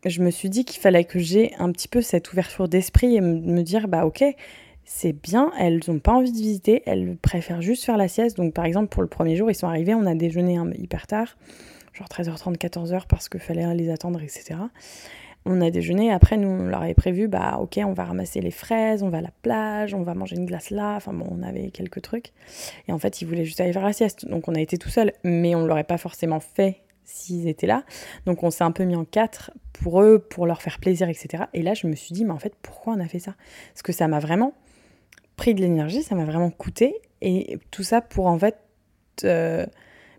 je 0.05 0.21
me 0.21 0.29
suis 0.29 0.49
dit 0.49 0.65
qu'il 0.65 0.79
fallait 0.79 1.05
que 1.05 1.17
j'ai 1.19 1.55
un 1.55 1.71
petit 1.71 1.87
peu 1.87 2.01
cette 2.01 2.31
ouverture 2.31 2.67
d'esprit 2.67 3.15
et 3.15 3.21
me 3.21 3.61
dire, 3.63 3.87
bah 3.87 4.05
ok, 4.05 4.23
c'est 4.85 5.13
bien, 5.13 5.51
elles 5.57 5.81
n'ont 5.87 5.99
pas 5.99 6.13
envie 6.13 6.31
de 6.31 6.37
visiter, 6.37 6.83
elles 6.85 7.17
préfèrent 7.17 7.61
juste 7.61 7.83
faire 7.83 7.97
la 7.97 8.07
sieste. 8.07 8.37
Donc 8.37 8.53
par 8.53 8.65
exemple, 8.65 8.89
pour 8.89 9.01
le 9.01 9.07
premier 9.07 9.35
jour, 9.35 9.49
ils 9.49 9.55
sont 9.55 9.67
arrivés, 9.67 9.95
on 9.95 10.05
a 10.05 10.13
déjeuné 10.13 10.59
hyper 10.77 11.07
tard, 11.07 11.37
genre 11.93 12.07
13h30, 12.07 12.57
14h 12.57 13.07
parce 13.09 13.27
qu'il 13.27 13.39
fallait 13.39 13.73
les 13.73 13.89
attendre, 13.89 14.21
etc. 14.21 14.55
On 15.45 15.61
a 15.61 15.69
déjeuné, 15.69 16.11
après 16.11 16.37
nous 16.37 16.47
on 16.47 16.67
leur 16.67 16.81
avait 16.81 16.95
prévu, 16.95 17.27
bah 17.27 17.59
ok, 17.61 17.79
on 17.85 17.93
va 17.93 18.05
ramasser 18.05 18.41
les 18.41 18.51
fraises, 18.51 19.03
on 19.03 19.09
va 19.09 19.19
à 19.19 19.21
la 19.21 19.31
plage, 19.43 19.93
on 19.93 20.01
va 20.01 20.15
manger 20.15 20.35
une 20.37 20.45
glace 20.45 20.71
là, 20.71 20.95
enfin 20.95 21.13
bon, 21.13 21.27
on 21.29 21.43
avait 21.43 21.69
quelques 21.69 22.01
trucs. 22.01 22.33
Et 22.87 22.91
en 22.91 22.97
fait, 22.97 23.21
ils 23.21 23.25
voulaient 23.27 23.45
juste 23.45 23.61
aller 23.61 23.71
faire 23.71 23.85
la 23.85 23.93
sieste, 23.93 24.27
donc 24.27 24.47
on 24.47 24.55
a 24.55 24.59
été 24.59 24.77
tout 24.77 24.89
seul, 24.89 25.13
mais 25.23 25.53
on 25.53 25.65
l'aurait 25.65 25.83
pas 25.83 25.97
forcément 25.97 26.39
fait 26.39 26.81
s'ils 27.03 27.47
étaient 27.47 27.67
là. 27.67 27.83
Donc 28.25 28.43
on 28.43 28.49
s'est 28.49 28.63
un 28.63 28.71
peu 28.71 28.83
mis 28.83 28.95
en 28.95 29.05
quatre 29.05 29.51
pour 29.73 30.01
eux, 30.01 30.19
pour 30.19 30.47
leur 30.47 30.61
faire 30.61 30.79
plaisir, 30.79 31.09
etc. 31.09 31.43
Et 31.53 31.61
là, 31.61 31.73
je 31.73 31.87
me 31.87 31.95
suis 31.95 32.13
dit, 32.13 32.25
mais 32.25 32.31
en 32.31 32.39
fait, 32.39 32.55
pourquoi 32.61 32.93
on 32.93 32.99
a 32.99 33.07
fait 33.07 33.19
ça? 33.19 33.35
Parce 33.73 33.83
que 33.83 33.93
ça 33.93 34.07
m'a 34.07 34.19
vraiment 34.19 34.53
pris 35.35 35.53
de 35.53 35.61
l'énergie, 35.61 36.03
ça 36.03 36.15
m'a 36.15 36.25
vraiment 36.25 36.49
coûté. 36.49 36.95
Et 37.21 37.59
tout 37.71 37.83
ça 37.83 38.01
pour 38.01 38.27
en 38.27 38.37
fait 38.37 38.57
euh, 39.23 39.65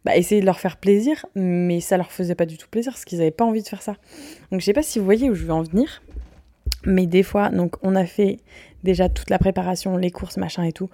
bah, 0.07 0.17
essayer 0.17 0.41
de 0.41 0.47
leur 0.47 0.61
faire 0.61 0.77
plaisir, 0.77 1.27
mais 1.35 1.81
ça 1.81 1.97
leur 1.97 2.13
faisait 2.13 2.37
pas 2.37 2.47
du 2.47 2.57
tout 2.57 2.69
plaisir 2.69 2.93
parce 2.93 3.05
qu'ils 3.05 3.19
n'avaient 3.19 3.33
pas 3.33 3.45
envie 3.45 3.63
de 3.63 3.67
faire 3.67 3.83
ça. 3.83 3.97
Donc 4.53 4.61
je 4.61 4.65
sais 4.65 4.73
pas 4.73 4.85
si 4.85 5.01
vous 5.01 5.05
voyez 5.05 5.29
où 5.29 5.35
je 5.35 5.45
veux 5.45 5.53
en 5.53 5.65
venir, 5.65 6.01
mais 6.85 7.07
des 7.07 7.25
fois, 7.25 7.49
donc 7.49 7.75
on 7.83 7.97
a 7.97 8.07
fait 8.07 8.39
déjà 8.85 9.09
toute 9.09 9.31
la 9.31 9.41
préparation, 9.41 9.97
les 9.97 10.13
courses, 10.13 10.37
machin 10.37 10.63
et 10.63 10.71
tout, 10.71 10.89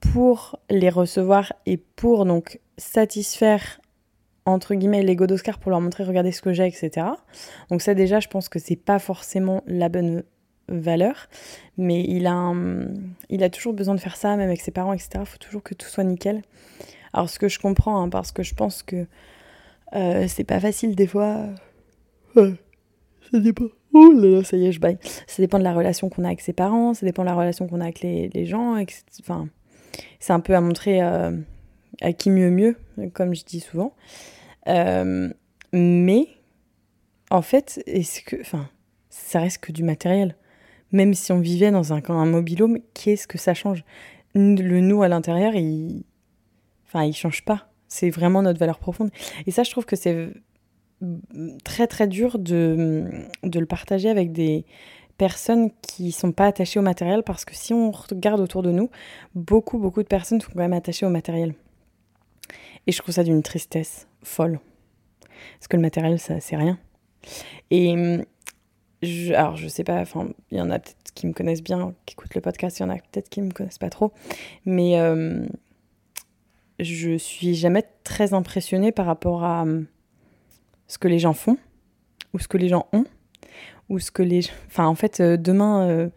pour 0.00 0.58
les 0.70 0.90
recevoir 0.90 1.52
et 1.66 1.76
pour 1.76 2.24
donc 2.24 2.58
satisfaire 2.78 3.80
entre 4.44 4.74
guillemets 4.74 5.04
l'ego 5.04 5.28
d'Oscar 5.28 5.60
pour 5.60 5.70
leur 5.70 5.80
montrer 5.80 6.02
regardez 6.02 6.32
ce 6.32 6.42
que 6.42 6.52
j'ai 6.52 6.66
etc 6.66 7.06
donc 7.70 7.80
ça 7.80 7.94
déjà 7.94 8.18
je 8.18 8.26
pense 8.26 8.48
que 8.48 8.58
c'est 8.58 8.74
pas 8.74 8.98
forcément 8.98 9.62
la 9.68 9.88
bonne 9.88 10.24
valeur 10.66 11.28
mais 11.78 12.02
il 12.02 12.26
a 12.26 12.52
il 13.28 13.44
a 13.44 13.50
toujours 13.50 13.72
besoin 13.72 13.94
de 13.94 14.00
faire 14.00 14.16
ça 14.16 14.30
même 14.30 14.48
avec 14.48 14.60
ses 14.60 14.72
parents 14.72 14.92
etc 14.92 15.22
faut 15.24 15.38
toujours 15.38 15.62
que 15.62 15.74
tout 15.74 15.86
soit 15.86 16.02
nickel 16.02 16.42
alors 17.12 17.28
ce 17.28 17.38
que 17.38 17.48
je 17.48 17.58
comprends 17.58 18.02
hein, 18.02 18.08
parce 18.08 18.32
que 18.32 18.42
je 18.42 18.54
pense 18.54 18.82
que 18.82 19.06
euh, 19.94 20.26
c'est 20.28 20.44
pas 20.44 20.60
facile 20.60 20.94
des 20.94 21.06
fois 21.06 21.46
ça 22.34 23.38
dépend 23.40 23.66
oh 23.92 24.12
là 24.12 24.28
là 24.28 24.44
ça 24.44 24.56
y 24.56 24.66
est 24.66 24.72
je 24.72 24.80
baille 24.80 24.98
ça 25.26 25.42
dépend 25.42 25.58
de 25.58 25.64
la 25.64 25.74
relation 25.74 26.08
qu'on 26.08 26.24
a 26.24 26.28
avec 26.28 26.40
ses 26.40 26.52
parents 26.52 26.94
ça 26.94 27.04
dépend 27.04 27.22
de 27.22 27.28
la 27.28 27.34
relation 27.34 27.66
qu'on 27.68 27.80
a 27.80 27.84
avec 27.84 28.00
les, 28.00 28.46
gens 28.46 28.82
enfin 29.20 29.48
c'est 30.20 30.32
un 30.32 30.40
peu 30.40 30.54
à 30.54 30.60
montrer 30.60 31.02
euh, 31.02 31.32
à 32.00 32.12
qui 32.12 32.30
mieux 32.30 32.50
mieux, 32.50 32.76
comme 33.12 33.34
je 33.34 33.44
dis 33.44 33.60
souvent. 33.60 33.94
Euh, 34.68 35.28
mais 35.72 36.28
en 37.30 37.42
fait, 37.42 37.82
est-ce 37.86 38.22
que, 38.22 38.40
enfin, 38.40 38.68
ça 39.10 39.40
reste 39.40 39.58
que 39.58 39.72
du 39.72 39.82
matériel. 39.82 40.36
Même 40.92 41.14
si 41.14 41.32
on 41.32 41.40
vivait 41.40 41.70
dans 41.70 41.92
un, 41.92 42.26
mobilhome, 42.26 42.78
qu'est-ce 42.94 43.26
que 43.26 43.38
ça 43.38 43.54
change? 43.54 43.84
Le 44.34 44.80
nous 44.80 45.02
à 45.02 45.08
l'intérieur, 45.08 45.54
il, 45.54 46.04
enfin, 46.92 47.04
il 47.04 47.14
change 47.14 47.44
pas. 47.44 47.68
C'est 47.88 48.10
vraiment 48.10 48.42
notre 48.42 48.58
valeur 48.58 48.78
profonde. 48.78 49.10
Et 49.46 49.50
ça, 49.50 49.62
je 49.62 49.70
trouve 49.70 49.84
que 49.84 49.96
c'est 49.96 50.28
très 51.64 51.86
très 51.86 52.06
dur 52.06 52.38
de, 52.38 53.10
de 53.42 53.58
le 53.58 53.66
partager 53.66 54.08
avec 54.08 54.32
des 54.32 54.64
personnes 55.18 55.70
qui 55.82 56.12
sont 56.12 56.32
pas 56.32 56.46
attachées 56.46 56.78
au 56.78 56.82
matériel 56.82 57.22
parce 57.22 57.44
que 57.44 57.54
si 57.54 57.74
on 57.74 57.90
regarde 57.90 58.40
autour 58.40 58.62
de 58.62 58.70
nous, 58.70 58.88
beaucoup 59.34 59.78
beaucoup 59.78 60.02
de 60.02 60.08
personnes 60.08 60.40
sont 60.40 60.50
quand 60.52 60.60
même 60.60 60.72
attachées 60.72 61.06
au 61.06 61.10
matériel. 61.10 61.54
Et 62.86 62.92
je 62.92 62.98
trouve 62.98 63.14
ça 63.14 63.24
d'une 63.24 63.42
tristesse 63.42 64.08
folle. 64.22 64.58
Parce 65.58 65.68
que 65.68 65.76
le 65.76 65.82
matériel, 65.82 66.18
ça, 66.18 66.40
c'est 66.40 66.56
rien. 66.56 66.78
Et 67.70 68.20
je, 69.02 69.32
alors, 69.32 69.56
je 69.56 69.68
sais 69.68 69.84
pas, 69.84 70.00
enfin, 70.00 70.28
il 70.50 70.58
y 70.58 70.60
en 70.60 70.70
a 70.70 70.78
peut-être 70.78 71.12
qui 71.14 71.26
me 71.26 71.32
connaissent 71.32 71.62
bien, 71.62 71.94
qui 72.06 72.14
écoutent 72.14 72.34
le 72.34 72.40
podcast, 72.40 72.78
il 72.78 72.82
y 72.82 72.84
en 72.84 72.90
a 72.90 72.96
peut-être 72.96 73.28
qui 73.28 73.42
me 73.42 73.50
connaissent 73.50 73.78
pas 73.78 73.90
trop. 73.90 74.12
Mais 74.64 74.98
euh, 74.98 75.44
je 76.78 77.16
suis 77.16 77.54
jamais 77.54 77.84
très 78.04 78.34
impressionnée 78.34 78.92
par 78.92 79.06
rapport 79.06 79.44
à 79.44 79.64
euh, 79.64 79.82
ce 80.88 80.98
que 80.98 81.08
les 81.08 81.18
gens 81.18 81.32
font, 81.32 81.56
ou 82.32 82.38
ce 82.38 82.48
que 82.48 82.56
les 82.56 82.68
gens 82.68 82.86
ont, 82.92 83.04
ou 83.88 83.98
ce 83.98 84.10
que 84.10 84.22
les. 84.22 84.40
Enfin, 84.66 84.86
en 84.86 84.94
fait, 84.94 85.20
euh, 85.20 85.36
demain, 85.36 85.88
euh, 85.88 86.08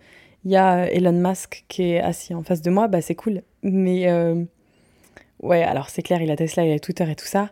il 0.44 0.52
y 0.52 0.58
a 0.58 0.92
Elon 0.92 1.12
Musk 1.14 1.66
qui 1.68 1.84
est 1.84 2.00
assis 2.00 2.34
en 2.34 2.44
face 2.44 2.62
de 2.62 2.70
moi, 2.70 2.88
bah 2.88 3.02
c'est 3.02 3.16
cool. 3.16 3.42
Mais 3.64 4.08
Ouais, 5.42 5.64
alors 5.64 5.90
c'est 5.90 6.02
clair, 6.02 6.22
il 6.22 6.32
a 6.32 6.36
Tesla, 6.36 6.66
il 6.66 6.72
a 6.72 6.80
Twitter 6.80 7.10
et 7.10 7.16
tout 7.16 7.26
ça. 7.26 7.50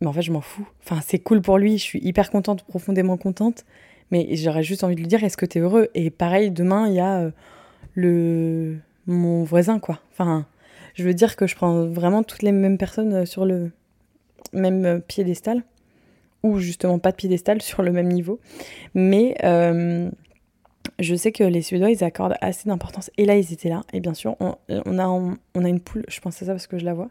Mais 0.00 0.06
en 0.06 0.12
fait, 0.12 0.22
je 0.22 0.32
m'en 0.32 0.40
fous. 0.40 0.68
Enfin, 0.84 1.00
c'est 1.06 1.18
cool 1.18 1.42
pour 1.42 1.58
lui, 1.58 1.78
je 1.78 1.82
suis 1.82 2.00
hyper 2.00 2.30
contente, 2.30 2.64
profondément 2.64 3.16
contente. 3.16 3.64
Mais 4.10 4.36
j'aurais 4.36 4.62
juste 4.62 4.84
envie 4.84 4.94
de 4.94 5.00
lui 5.00 5.06
dire, 5.06 5.22
est-ce 5.24 5.36
que 5.36 5.46
tu 5.46 5.58
es 5.58 5.60
heureux? 5.60 5.88
Et 5.94 6.10
pareil, 6.10 6.50
demain, 6.50 6.88
il 6.88 6.94
y 6.94 7.00
a 7.00 7.20
euh, 7.20 7.30
le 7.94 8.78
mon 9.06 9.44
voisin, 9.44 9.78
quoi. 9.78 10.00
Enfin, 10.12 10.46
je 10.94 11.04
veux 11.04 11.14
dire 11.14 11.36
que 11.36 11.46
je 11.46 11.54
prends 11.54 11.86
vraiment 11.86 12.22
toutes 12.22 12.42
les 12.42 12.52
mêmes 12.52 12.78
personnes 12.78 13.12
euh, 13.14 13.26
sur 13.26 13.44
le 13.44 13.70
même 14.52 14.84
euh, 14.84 14.98
piédestal. 14.98 15.62
Ou 16.42 16.58
justement 16.58 16.98
pas 16.98 17.10
de 17.10 17.16
piédestal, 17.16 17.60
sur 17.62 17.82
le 17.82 17.92
même 17.92 18.08
niveau. 18.08 18.40
Mais 18.94 19.36
je 21.00 21.14
sais 21.14 21.32
que 21.32 21.44
les 21.44 21.62
Suédois, 21.62 21.90
ils 21.90 22.04
accordent 22.04 22.36
assez 22.40 22.68
d'importance. 22.68 23.10
Et 23.16 23.26
là, 23.26 23.36
ils 23.36 23.52
étaient 23.52 23.68
là. 23.68 23.82
Et 23.92 24.00
bien 24.00 24.14
sûr, 24.14 24.36
on, 24.40 24.54
a, 24.98 25.06
on, 25.06 25.64
a 25.64 25.68
une 25.68 25.80
poule, 25.80 26.04
je 26.08 26.20
pense 26.20 26.42
à 26.42 26.46
ça 26.46 26.52
parce 26.52 26.66
que 26.66 26.78
je 26.78 26.84
la 26.84 26.94
vois. 26.94 27.08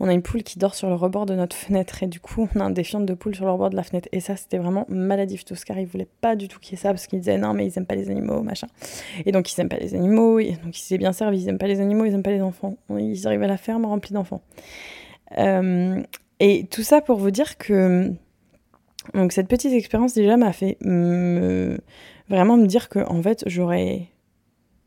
On 0.00 0.08
a 0.08 0.12
une 0.12 0.22
poule 0.22 0.44
qui 0.44 0.60
dort 0.60 0.76
sur 0.76 0.88
le 0.88 0.94
rebord 0.94 1.26
de 1.26 1.34
notre 1.34 1.56
fenêtre. 1.56 2.02
Et 2.02 2.06
du 2.06 2.20
coup, 2.20 2.48
on 2.54 2.60
a 2.60 2.64
un 2.64 2.70
défiant 2.70 3.00
de 3.00 3.14
poule 3.14 3.34
sur 3.34 3.44
le 3.44 3.50
rebord 3.50 3.70
de 3.70 3.76
la 3.76 3.82
fenêtre. 3.82 4.08
Et 4.12 4.20
ça, 4.20 4.36
c'était 4.36 4.58
vraiment 4.58 4.86
maladif. 4.88 5.44
Oscar, 5.50 5.78
il 5.78 5.86
voulait 5.86 6.08
pas 6.20 6.36
du 6.36 6.46
tout 6.46 6.60
qu'il 6.60 6.72
y 6.72 6.74
ait 6.74 6.82
ça 6.82 6.90
parce 6.90 7.06
qu'il 7.08 7.18
disait 7.18 7.38
non, 7.38 7.52
mais 7.52 7.66
ils 7.66 7.76
aiment 7.76 7.86
pas 7.86 7.96
les 7.96 8.08
animaux, 8.08 8.42
machin. 8.42 8.68
Et 9.26 9.32
donc, 9.32 9.52
ils 9.52 9.60
aiment 9.60 9.68
pas 9.68 9.78
les 9.78 9.94
animaux. 9.94 10.38
Et 10.38 10.52
donc, 10.62 10.78
il 10.78 10.82
s'est 10.82 10.98
bien 10.98 11.12
servi. 11.12 11.42
Ils 11.42 11.48
aiment 11.48 11.58
pas 11.58 11.66
les 11.66 11.80
animaux, 11.80 12.04
ils 12.04 12.14
aiment 12.14 12.22
pas 12.22 12.30
les 12.30 12.42
enfants. 12.42 12.76
Ils 12.90 13.26
arrivent 13.26 13.42
à 13.42 13.48
la 13.48 13.56
ferme 13.56 13.84
remplie 13.86 14.14
d'enfants. 14.14 14.42
Euh, 15.36 16.00
et 16.38 16.66
tout 16.70 16.82
ça 16.82 17.00
pour 17.00 17.18
vous 17.18 17.30
dire 17.30 17.58
que. 17.58 18.12
Donc, 19.14 19.32
cette 19.32 19.48
petite 19.48 19.72
expérience 19.72 20.14
déjà 20.14 20.36
m'a 20.36 20.52
fait 20.52 20.76
me 20.82 21.78
vraiment 22.28 22.56
me 22.56 22.66
dire 22.66 22.88
que 22.88 23.00
en 23.00 23.22
fait 23.22 23.44
j'aurais 23.46 24.08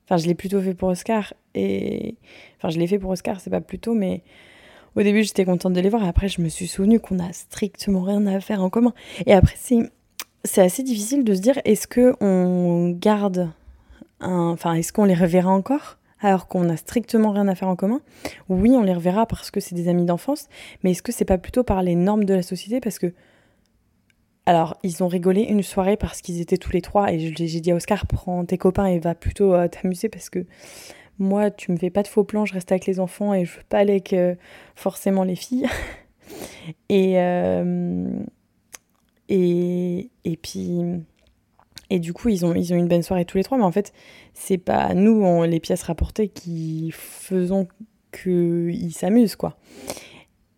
enfin 0.05 0.17
je 0.17 0.27
l'ai 0.27 0.35
plutôt 0.35 0.61
fait 0.61 0.73
pour 0.73 0.89
Oscar 0.89 1.33
et 1.55 2.15
enfin 2.57 2.69
je 2.69 2.79
l'ai 2.79 2.87
fait 2.87 2.99
pour 2.99 3.11
Oscar 3.11 3.39
c'est 3.39 3.49
pas 3.49 3.61
plutôt 3.61 3.93
mais 3.93 4.21
au 4.95 5.01
début 5.03 5.23
j'étais 5.23 5.45
contente 5.45 5.73
de 5.73 5.79
les 5.79 5.89
voir. 5.89 6.03
Et 6.03 6.07
après 6.07 6.27
je 6.27 6.41
me 6.41 6.49
suis 6.49 6.67
souvenue 6.67 6.99
qu'on 6.99 7.19
a 7.19 7.31
strictement 7.33 8.01
rien 8.01 8.25
à 8.27 8.39
faire 8.39 8.61
en 8.61 8.69
commun. 8.69 8.93
Et 9.25 9.33
après 9.33 9.55
c'est 9.57 9.89
c'est 10.43 10.61
assez 10.61 10.83
difficile 10.83 11.23
de 11.23 11.33
se 11.33 11.41
dire 11.41 11.59
est-ce 11.65 11.87
que 11.87 12.15
on 12.19 12.89
garde 12.99 13.49
un 14.19 14.49
enfin 14.49 14.73
est-ce 14.73 14.91
qu'on 14.91 15.05
les 15.05 15.13
reverra 15.13 15.51
encore 15.51 15.97
alors 16.19 16.47
qu'on 16.47 16.69
a 16.69 16.77
strictement 16.77 17.31
rien 17.31 17.47
à 17.47 17.55
faire 17.55 17.67
en 17.67 17.75
commun? 17.75 18.01
Oui, 18.47 18.71
on 18.71 18.83
les 18.83 18.93
reverra 18.93 19.25
parce 19.25 19.49
que 19.49 19.59
c'est 19.59 19.73
des 19.75 19.87
amis 19.87 20.05
d'enfance, 20.05 20.49
mais 20.83 20.91
est-ce 20.91 21.01
que 21.01 21.11
c'est 21.11 21.25
pas 21.25 21.39
plutôt 21.39 21.63
par 21.63 21.81
les 21.81 21.95
normes 21.95 22.25
de 22.25 22.33
la 22.35 22.43
société? 22.43 22.79
Parce 22.79 22.99
que 22.99 23.11
alors, 24.51 24.75
ils 24.83 25.01
ont 25.01 25.07
rigolé 25.07 25.43
une 25.43 25.63
soirée 25.63 25.95
parce 25.95 26.19
qu'ils 26.19 26.41
étaient 26.41 26.57
tous 26.57 26.73
les 26.73 26.81
trois 26.81 27.13
et 27.13 27.19
j'ai 27.19 27.61
dit 27.61 27.71
à 27.71 27.75
Oscar, 27.75 28.05
prends 28.05 28.43
tes 28.43 28.57
copains 28.57 28.87
et 28.87 28.99
va 28.99 29.15
plutôt 29.15 29.53
euh, 29.53 29.69
t'amuser 29.69 30.09
parce 30.09 30.29
que 30.29 30.45
moi, 31.19 31.51
tu 31.51 31.71
me 31.71 31.77
fais 31.77 31.89
pas 31.89 32.03
de 32.03 32.09
faux 32.09 32.25
plans, 32.25 32.45
je 32.45 32.53
reste 32.53 32.69
avec 32.69 32.85
les 32.85 32.99
enfants 32.99 33.33
et 33.33 33.45
je 33.45 33.55
veux 33.55 33.63
pas 33.69 33.77
aller 33.77 33.93
avec 33.93 34.11
euh, 34.11 34.35
forcément 34.75 35.23
les 35.23 35.37
filles. 35.37 35.69
et, 36.89 37.17
euh, 37.21 38.09
et, 39.29 40.09
et 40.25 40.35
puis, 40.35 40.81
et 41.89 41.99
du 41.99 42.11
coup, 42.11 42.27
ils 42.27 42.45
ont, 42.45 42.53
ils 42.53 42.73
ont 42.73 42.77
une 42.77 42.89
bonne 42.89 43.03
soirée 43.03 43.23
tous 43.23 43.37
les 43.37 43.45
trois, 43.45 43.57
mais 43.57 43.63
en 43.63 43.71
fait, 43.71 43.93
c'est 44.33 44.57
pas 44.57 44.93
nous, 44.93 45.43
les 45.43 45.61
pièces 45.61 45.83
rapportées, 45.83 46.27
qui 46.27 46.91
faisons 46.91 47.69
qu'ils 48.11 48.93
s'amusent, 48.93 49.37
quoi. 49.37 49.55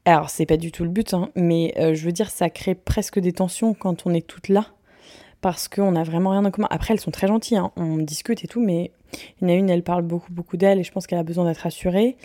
Alors, 0.05 0.29
c'est 0.29 0.45
pas 0.45 0.57
du 0.57 0.71
tout 0.71 0.83
le 0.83 0.89
but, 0.89 1.13
hein, 1.13 1.29
mais 1.35 1.73
euh, 1.77 1.93
je 1.93 2.03
veux 2.05 2.11
dire, 2.11 2.29
ça 2.29 2.49
crée 2.49 2.75
presque 2.75 3.19
des 3.19 3.31
tensions 3.31 3.73
quand 3.73 4.05
on 4.05 4.13
est 4.13 4.25
toutes 4.25 4.49
là, 4.49 4.67
parce 5.39 5.69
qu'on 5.69 5.95
a 5.95 6.03
vraiment 6.03 6.31
rien 6.31 6.43
en 6.43 6.51
commun. 6.51 6.67
Après, 6.71 6.93
elles 6.93 6.99
sont 6.99 7.11
très 7.11 7.27
gentilles, 7.27 7.57
hein, 7.57 7.71
on 7.77 7.97
discute 7.97 8.43
et 8.43 8.47
tout, 8.47 8.61
mais 8.61 8.91
il 9.39 9.47
y 9.47 9.51
en 9.51 9.53
a 9.53 9.57
une, 9.57 9.69
elle 9.69 9.83
parle 9.83 10.01
beaucoup, 10.01 10.33
beaucoup 10.33 10.57
d'elle, 10.57 10.79
et 10.79 10.83
je 10.83 10.91
pense 10.91 11.07
qu'elle 11.07 11.19
a 11.19 11.23
besoin 11.23 11.45
d'être 11.45 11.59
rassurée. 11.59 12.17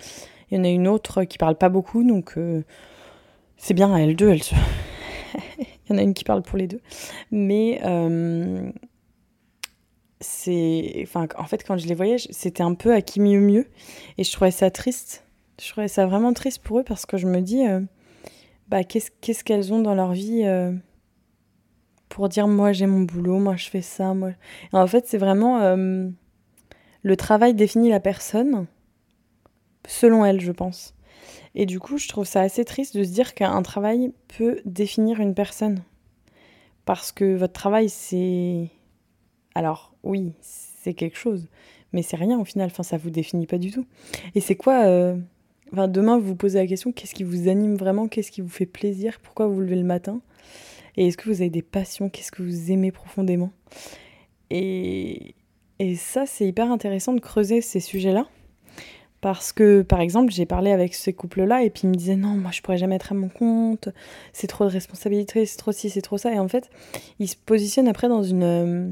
Il 0.50 0.58
y 0.58 0.60
en 0.60 0.64
a 0.64 0.68
une 0.68 0.88
autre 0.88 1.22
qui 1.22 1.38
parle 1.38 1.54
pas 1.54 1.68
beaucoup, 1.68 2.02
donc 2.02 2.36
euh, 2.36 2.64
c'est 3.56 3.74
bien, 3.74 3.96
elles 3.96 4.16
deux, 4.16 4.30
elles 4.30 4.42
se... 4.42 4.56
il 5.58 5.66
y 5.90 5.92
en 5.94 5.98
a 5.98 6.02
une 6.02 6.14
qui 6.14 6.24
parle 6.24 6.42
pour 6.42 6.58
les 6.58 6.66
deux. 6.66 6.80
Mais 7.30 7.80
euh, 7.84 8.72
c'est. 10.20 11.00
Enfin, 11.04 11.28
en 11.38 11.44
fait, 11.44 11.64
quand 11.64 11.76
je 11.76 11.86
les 11.86 11.94
voyais, 11.94 12.16
c'était 12.18 12.64
un 12.64 12.74
peu 12.74 12.92
à 12.92 13.02
qui 13.02 13.20
mieux 13.20 13.40
mieux, 13.40 13.68
et 14.16 14.24
je 14.24 14.32
trouvais 14.32 14.50
ça 14.50 14.68
triste 14.72 15.27
je 15.60 15.70
trouvais 15.70 15.88
ça 15.88 16.06
vraiment 16.06 16.32
triste 16.32 16.62
pour 16.62 16.78
eux 16.78 16.84
parce 16.84 17.06
que 17.06 17.16
je 17.16 17.26
me 17.26 17.40
dis, 17.40 17.66
euh, 17.66 17.80
bah, 18.68 18.84
qu'est-ce 18.84 19.44
qu'elles 19.44 19.72
ont 19.72 19.80
dans 19.80 19.94
leur 19.94 20.12
vie 20.12 20.42
euh, 20.44 20.72
pour 22.08 22.28
dire 22.28 22.48
moi 22.48 22.72
j'ai 22.72 22.86
mon 22.86 23.02
boulot, 23.02 23.38
moi 23.38 23.56
je 23.56 23.68
fais 23.68 23.82
ça. 23.82 24.14
Moi... 24.14 24.32
en 24.72 24.86
fait, 24.86 25.06
c'est 25.06 25.18
vraiment 25.18 25.60
euh, 25.60 26.08
le 27.02 27.16
travail 27.16 27.54
définit 27.54 27.90
la 27.90 28.00
personne 28.00 28.66
selon 29.86 30.24
elle, 30.24 30.40
je 30.40 30.52
pense. 30.52 30.94
Et 31.54 31.66
du 31.66 31.80
coup, 31.80 31.98
je 31.98 32.08
trouve 32.08 32.26
ça 32.26 32.42
assez 32.42 32.64
triste 32.64 32.96
de 32.96 33.02
se 33.02 33.10
dire 33.10 33.34
qu'un 33.34 33.62
travail 33.62 34.12
peut 34.36 34.60
définir 34.64 35.18
une 35.20 35.34
personne. 35.34 35.82
Parce 36.84 37.10
que 37.10 37.36
votre 37.36 37.52
travail, 37.52 37.88
c'est... 37.88 38.70
Alors, 39.54 39.94
oui, 40.04 40.34
c'est 40.40 40.94
quelque 40.94 41.16
chose. 41.18 41.48
Mais 41.92 42.02
c'est 42.02 42.16
rien 42.16 42.38
au 42.38 42.44
final, 42.44 42.66
enfin, 42.66 42.82
ça 42.82 42.98
vous 42.98 43.10
définit 43.10 43.46
pas 43.46 43.58
du 43.58 43.70
tout. 43.70 43.86
Et 44.34 44.40
c'est 44.40 44.56
quoi 44.56 45.14
Demain, 45.72 46.18
vous 46.18 46.28
vous 46.28 46.36
posez 46.36 46.58
la 46.58 46.66
question 46.66 46.92
qu'est-ce 46.92 47.14
qui 47.14 47.24
vous 47.24 47.48
anime 47.48 47.76
vraiment 47.76 48.08
Qu'est-ce 48.08 48.30
qui 48.30 48.40
vous 48.40 48.48
fait 48.48 48.66
plaisir 48.66 49.18
Pourquoi 49.22 49.46
vous 49.46 49.56
vous 49.56 49.60
levez 49.60 49.76
le 49.76 49.84
matin? 49.84 50.20
Et 50.96 51.08
est-ce 51.08 51.16
que 51.16 51.28
vous 51.28 51.40
avez 51.40 51.50
des 51.50 51.62
passions 51.62 52.08
Qu'est-ce 52.08 52.32
que 52.32 52.42
vous 52.42 52.72
aimez 52.72 52.90
profondément? 52.90 53.50
Et, 54.50 55.34
et 55.78 55.94
ça, 55.94 56.26
c'est 56.26 56.46
hyper 56.46 56.72
intéressant 56.72 57.12
de 57.12 57.20
creuser 57.20 57.60
ces 57.60 57.80
sujets-là. 57.80 58.26
Parce 59.20 59.52
que, 59.52 59.82
par 59.82 60.00
exemple, 60.00 60.32
j'ai 60.32 60.46
parlé 60.46 60.70
avec 60.70 60.94
ces 60.94 61.12
couples-là 61.12 61.64
et 61.64 61.70
puis 61.70 61.82
ils 61.84 61.90
me 61.90 61.94
disaient 61.94 62.16
non, 62.16 62.36
moi 62.36 62.52
je 62.52 62.62
pourrais 62.62 62.78
jamais 62.78 62.94
être 62.94 63.10
à 63.10 63.16
mon 63.16 63.28
compte, 63.28 63.88
c'est 64.32 64.46
trop 64.46 64.64
de 64.64 64.70
responsabilité, 64.70 65.44
c'est 65.44 65.56
trop 65.56 65.72
ci, 65.72 65.90
c'est 65.90 66.02
trop 66.02 66.18
ça. 66.18 66.32
Et 66.32 66.38
en 66.38 66.46
fait, 66.46 66.70
ils 67.18 67.28
se 67.28 67.36
positionnent 67.36 67.88
après 67.88 68.08
dans 68.08 68.22
une. 68.22 68.42
Euh, 68.42 68.90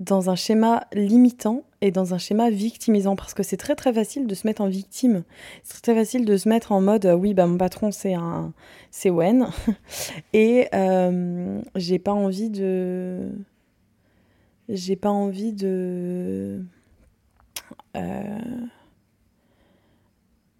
dans 0.00 0.28
un 0.28 0.34
schéma 0.34 0.86
limitant 0.92 1.62
et 1.84 1.90
dans 1.90 2.14
un 2.14 2.18
schéma 2.18 2.48
victimisant 2.48 3.14
parce 3.14 3.34
que 3.34 3.42
c'est 3.42 3.58
très 3.58 3.74
très 3.74 3.92
facile 3.92 4.26
de 4.26 4.34
se 4.34 4.46
mettre 4.46 4.62
en 4.62 4.68
victime. 4.68 5.22
C'est 5.64 5.82
très 5.82 5.94
facile 5.94 6.24
de 6.24 6.36
se 6.38 6.48
mettre 6.48 6.72
en 6.72 6.80
mode 6.80 7.04
oui 7.04 7.34
bah 7.34 7.46
mon 7.46 7.58
patron 7.58 7.92
c'est 7.92 8.14
un 8.14 8.54
c'est 8.90 9.10
Wen 9.10 9.48
et 10.32 10.66
euh, 10.74 11.60
j'ai 11.76 11.98
pas 11.98 12.14
envie 12.14 12.48
de 12.48 13.28
j'ai 14.70 14.96
pas 14.96 15.10
envie 15.10 15.52
de 15.52 16.64
euh, 17.98 18.38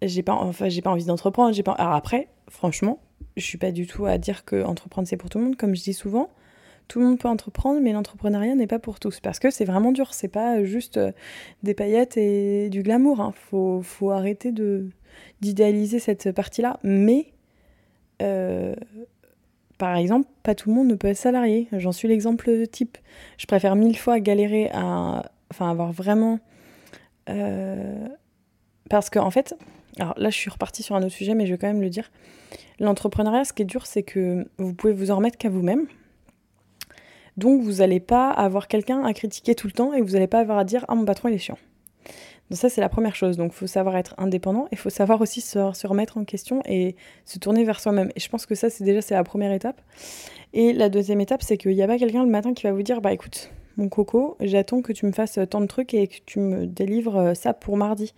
j'ai 0.03 0.21
pas 0.21 0.33
enfin 0.33 0.69
j'ai 0.69 0.83
pas 0.83 0.91
envie 0.91 1.05
d'entreprendre 1.05 1.55
j'ai 1.55 1.63
pas 1.63 1.71
alors 1.71 1.93
après 1.93 2.27
franchement 2.49 2.99
je 3.35 3.43
suis 3.43 3.57
pas 3.57 3.71
du 3.71 3.87
tout 3.87 4.05
à 4.05 4.19
dire 4.19 4.45
que 4.45 4.63
entreprendre 4.63 5.07
c'est 5.07 5.17
pour 5.17 5.31
tout 5.31 5.39
le 5.39 5.45
monde 5.45 5.55
comme 5.55 5.75
je 5.75 5.81
dis 5.81 5.95
souvent 5.95 6.29
tout 6.87 6.99
le 6.99 7.05
monde 7.05 7.19
peut 7.19 7.27
entreprendre 7.27 7.79
mais 7.81 7.91
l'entrepreneuriat 7.91 8.55
n'est 8.55 8.67
pas 8.67 8.79
pour 8.79 8.99
tous 8.99 9.19
parce 9.19 9.39
que 9.39 9.49
c'est 9.49 9.65
vraiment 9.65 9.91
dur 9.91 10.13
c'est 10.13 10.27
pas 10.27 10.63
juste 10.63 10.97
euh, 10.97 11.11
des 11.63 11.73
paillettes 11.73 12.17
et 12.17 12.69
du 12.69 12.83
glamour 12.83 13.21
hein. 13.21 13.33
faut, 13.49 13.81
faut 13.81 14.11
arrêter 14.11 14.53
d'idéaliser 15.41 15.99
cette 15.99 16.31
partie 16.31 16.61
là 16.61 16.79
mais 16.83 17.27
euh, 18.21 18.75
par 19.77 19.97
exemple, 19.97 20.29
pas 20.43 20.55
tout 20.55 20.69
le 20.69 20.75
monde 20.75 20.87
ne 20.87 20.95
peut 20.95 21.07
être 21.07 21.17
salarié. 21.17 21.67
J'en 21.73 21.91
suis 21.91 22.07
l'exemple 22.07 22.65
type. 22.67 22.97
Je 23.37 23.45
préfère 23.45 23.75
mille 23.75 23.97
fois 23.97 24.19
galérer 24.19 24.69
à 24.73 25.23
enfin, 25.51 25.69
avoir 25.69 25.91
vraiment 25.91 26.39
euh, 27.29 28.07
parce 28.89 29.09
qu'en 29.09 29.25
en 29.25 29.31
fait, 29.31 29.55
alors 29.99 30.13
là 30.17 30.29
je 30.29 30.37
suis 30.37 30.49
repartie 30.49 30.83
sur 30.83 30.95
un 30.95 30.99
autre 30.99 31.13
sujet, 31.13 31.33
mais 31.33 31.45
je 31.45 31.51
vais 31.51 31.57
quand 31.57 31.67
même 31.67 31.81
le 31.81 31.89
dire. 31.89 32.11
L'entrepreneuriat, 32.79 33.45
ce 33.45 33.53
qui 33.53 33.63
est 33.63 33.65
dur, 33.65 33.85
c'est 33.85 34.03
que 34.03 34.47
vous 34.57 34.73
pouvez 34.73 34.93
vous 34.93 35.11
en 35.11 35.17
remettre 35.17 35.37
qu'à 35.37 35.49
vous-même. 35.49 35.87
Donc 37.37 37.61
vous 37.61 37.73
n'allez 37.73 37.99
pas 37.99 38.29
avoir 38.29 38.67
quelqu'un 38.67 39.03
à 39.03 39.13
critiquer 39.13 39.55
tout 39.55 39.67
le 39.67 39.73
temps 39.73 39.93
et 39.93 40.01
vous 40.01 40.11
n'allez 40.11 40.27
pas 40.27 40.39
avoir 40.39 40.57
à 40.57 40.63
dire 40.63 40.85
Ah 40.87 40.95
mon 40.95 41.05
patron 41.05 41.29
il 41.29 41.35
est 41.35 41.39
chiant. 41.39 41.57
Donc 42.49 42.59
ça 42.59 42.69
c'est 42.69 42.81
la 42.81 42.89
première 42.89 43.15
chose. 43.15 43.37
Donc 43.37 43.51
il 43.53 43.55
faut 43.55 43.67
savoir 43.67 43.97
être 43.97 44.15
indépendant 44.17 44.65
et 44.65 44.73
il 44.73 44.77
faut 44.77 44.89
savoir 44.89 45.21
aussi 45.21 45.41
se, 45.41 45.87
remettre 45.87 46.17
en 46.17 46.23
question 46.23 46.61
et 46.65 46.95
se 47.25 47.39
tourner 47.39 47.63
vers 47.63 47.79
soi-même. 47.79 48.11
Et 48.15 48.19
je 48.19 48.29
pense 48.29 48.45
que 48.45 48.55
ça 48.55 48.69
c'est 48.69 48.83
déjà 48.83 49.01
c'est 49.01 49.15
la 49.15 49.23
première 49.23 49.51
étape. 49.51 49.81
Et 50.53 50.71
la 50.73 50.89
deuxième 50.89 51.21
étape 51.21 51.41
c'est 51.41 51.57
qu'il 51.57 51.71
n'y 51.71 51.81
a 51.81 51.87
pas 51.87 51.97
quelqu'un 51.97 52.23
le 52.23 52.29
matin 52.29 52.53
qui 52.53 52.63
va 52.63 52.71
vous 52.71 52.83
dire 52.83 53.01
Bah 53.01 53.11
écoute, 53.11 53.49
mon 53.77 53.89
coco, 53.89 54.37
j'attends 54.39 54.81
que 54.81 54.93
tu 54.93 55.05
me 55.05 55.11
fasses 55.11 55.39
tant 55.49 55.61
de 55.61 55.65
trucs 55.65 55.93
et 55.93 56.07
que 56.07 56.17
tu 56.25 56.39
me 56.39 56.65
délivres 56.65 57.17
euh, 57.17 57.33
ça 57.33 57.53
pour 57.53 57.75
mardi. 57.77 58.13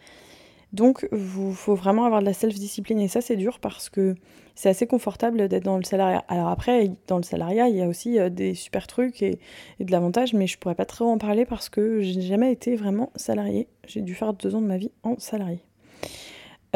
Donc, 0.73 1.07
il 1.11 1.53
faut 1.53 1.75
vraiment 1.75 2.05
avoir 2.05 2.21
de 2.21 2.25
la 2.25 2.33
self-discipline 2.33 2.99
et 2.99 3.07
ça, 3.07 3.21
c'est 3.21 3.37
dur 3.37 3.59
parce 3.59 3.89
que 3.89 4.15
c'est 4.57 4.69
assez 4.69 4.87
confortable 4.87 5.47
d'être 5.47 5.63
dans 5.63 5.77
le 5.77 5.83
salariat. 5.83 6.25
Alors 6.27 6.47
après, 6.47 6.91
dans 7.05 7.17
le 7.17 7.23
salariat, 7.23 7.69
il 7.69 7.75
y 7.75 7.81
a 7.81 7.87
aussi 7.87 8.19
euh, 8.19 8.29
des 8.29 8.55
super 8.55 8.87
trucs 8.87 9.21
et, 9.21 9.37
de 9.79 9.91
l'avantage, 9.91 10.33
mais 10.33 10.47
je 10.47 10.57
pourrais 10.57 10.75
pas 10.75 10.85
trop 10.85 11.05
en 11.05 11.19
parler 11.19 11.45
parce 11.45 11.69
que 11.69 12.01
je 12.01 12.15
n'ai 12.15 12.23
jamais 12.23 12.51
été 12.51 12.75
vraiment 12.75 13.11
salarié. 13.15 13.67
J'ai 13.85 14.01
dû 14.01 14.15
faire 14.15 14.33
deux 14.33 14.55
ans 14.55 14.61
de 14.61 14.65
ma 14.65 14.77
vie 14.77 14.91
en 15.03 15.17
salarié. 15.19 15.59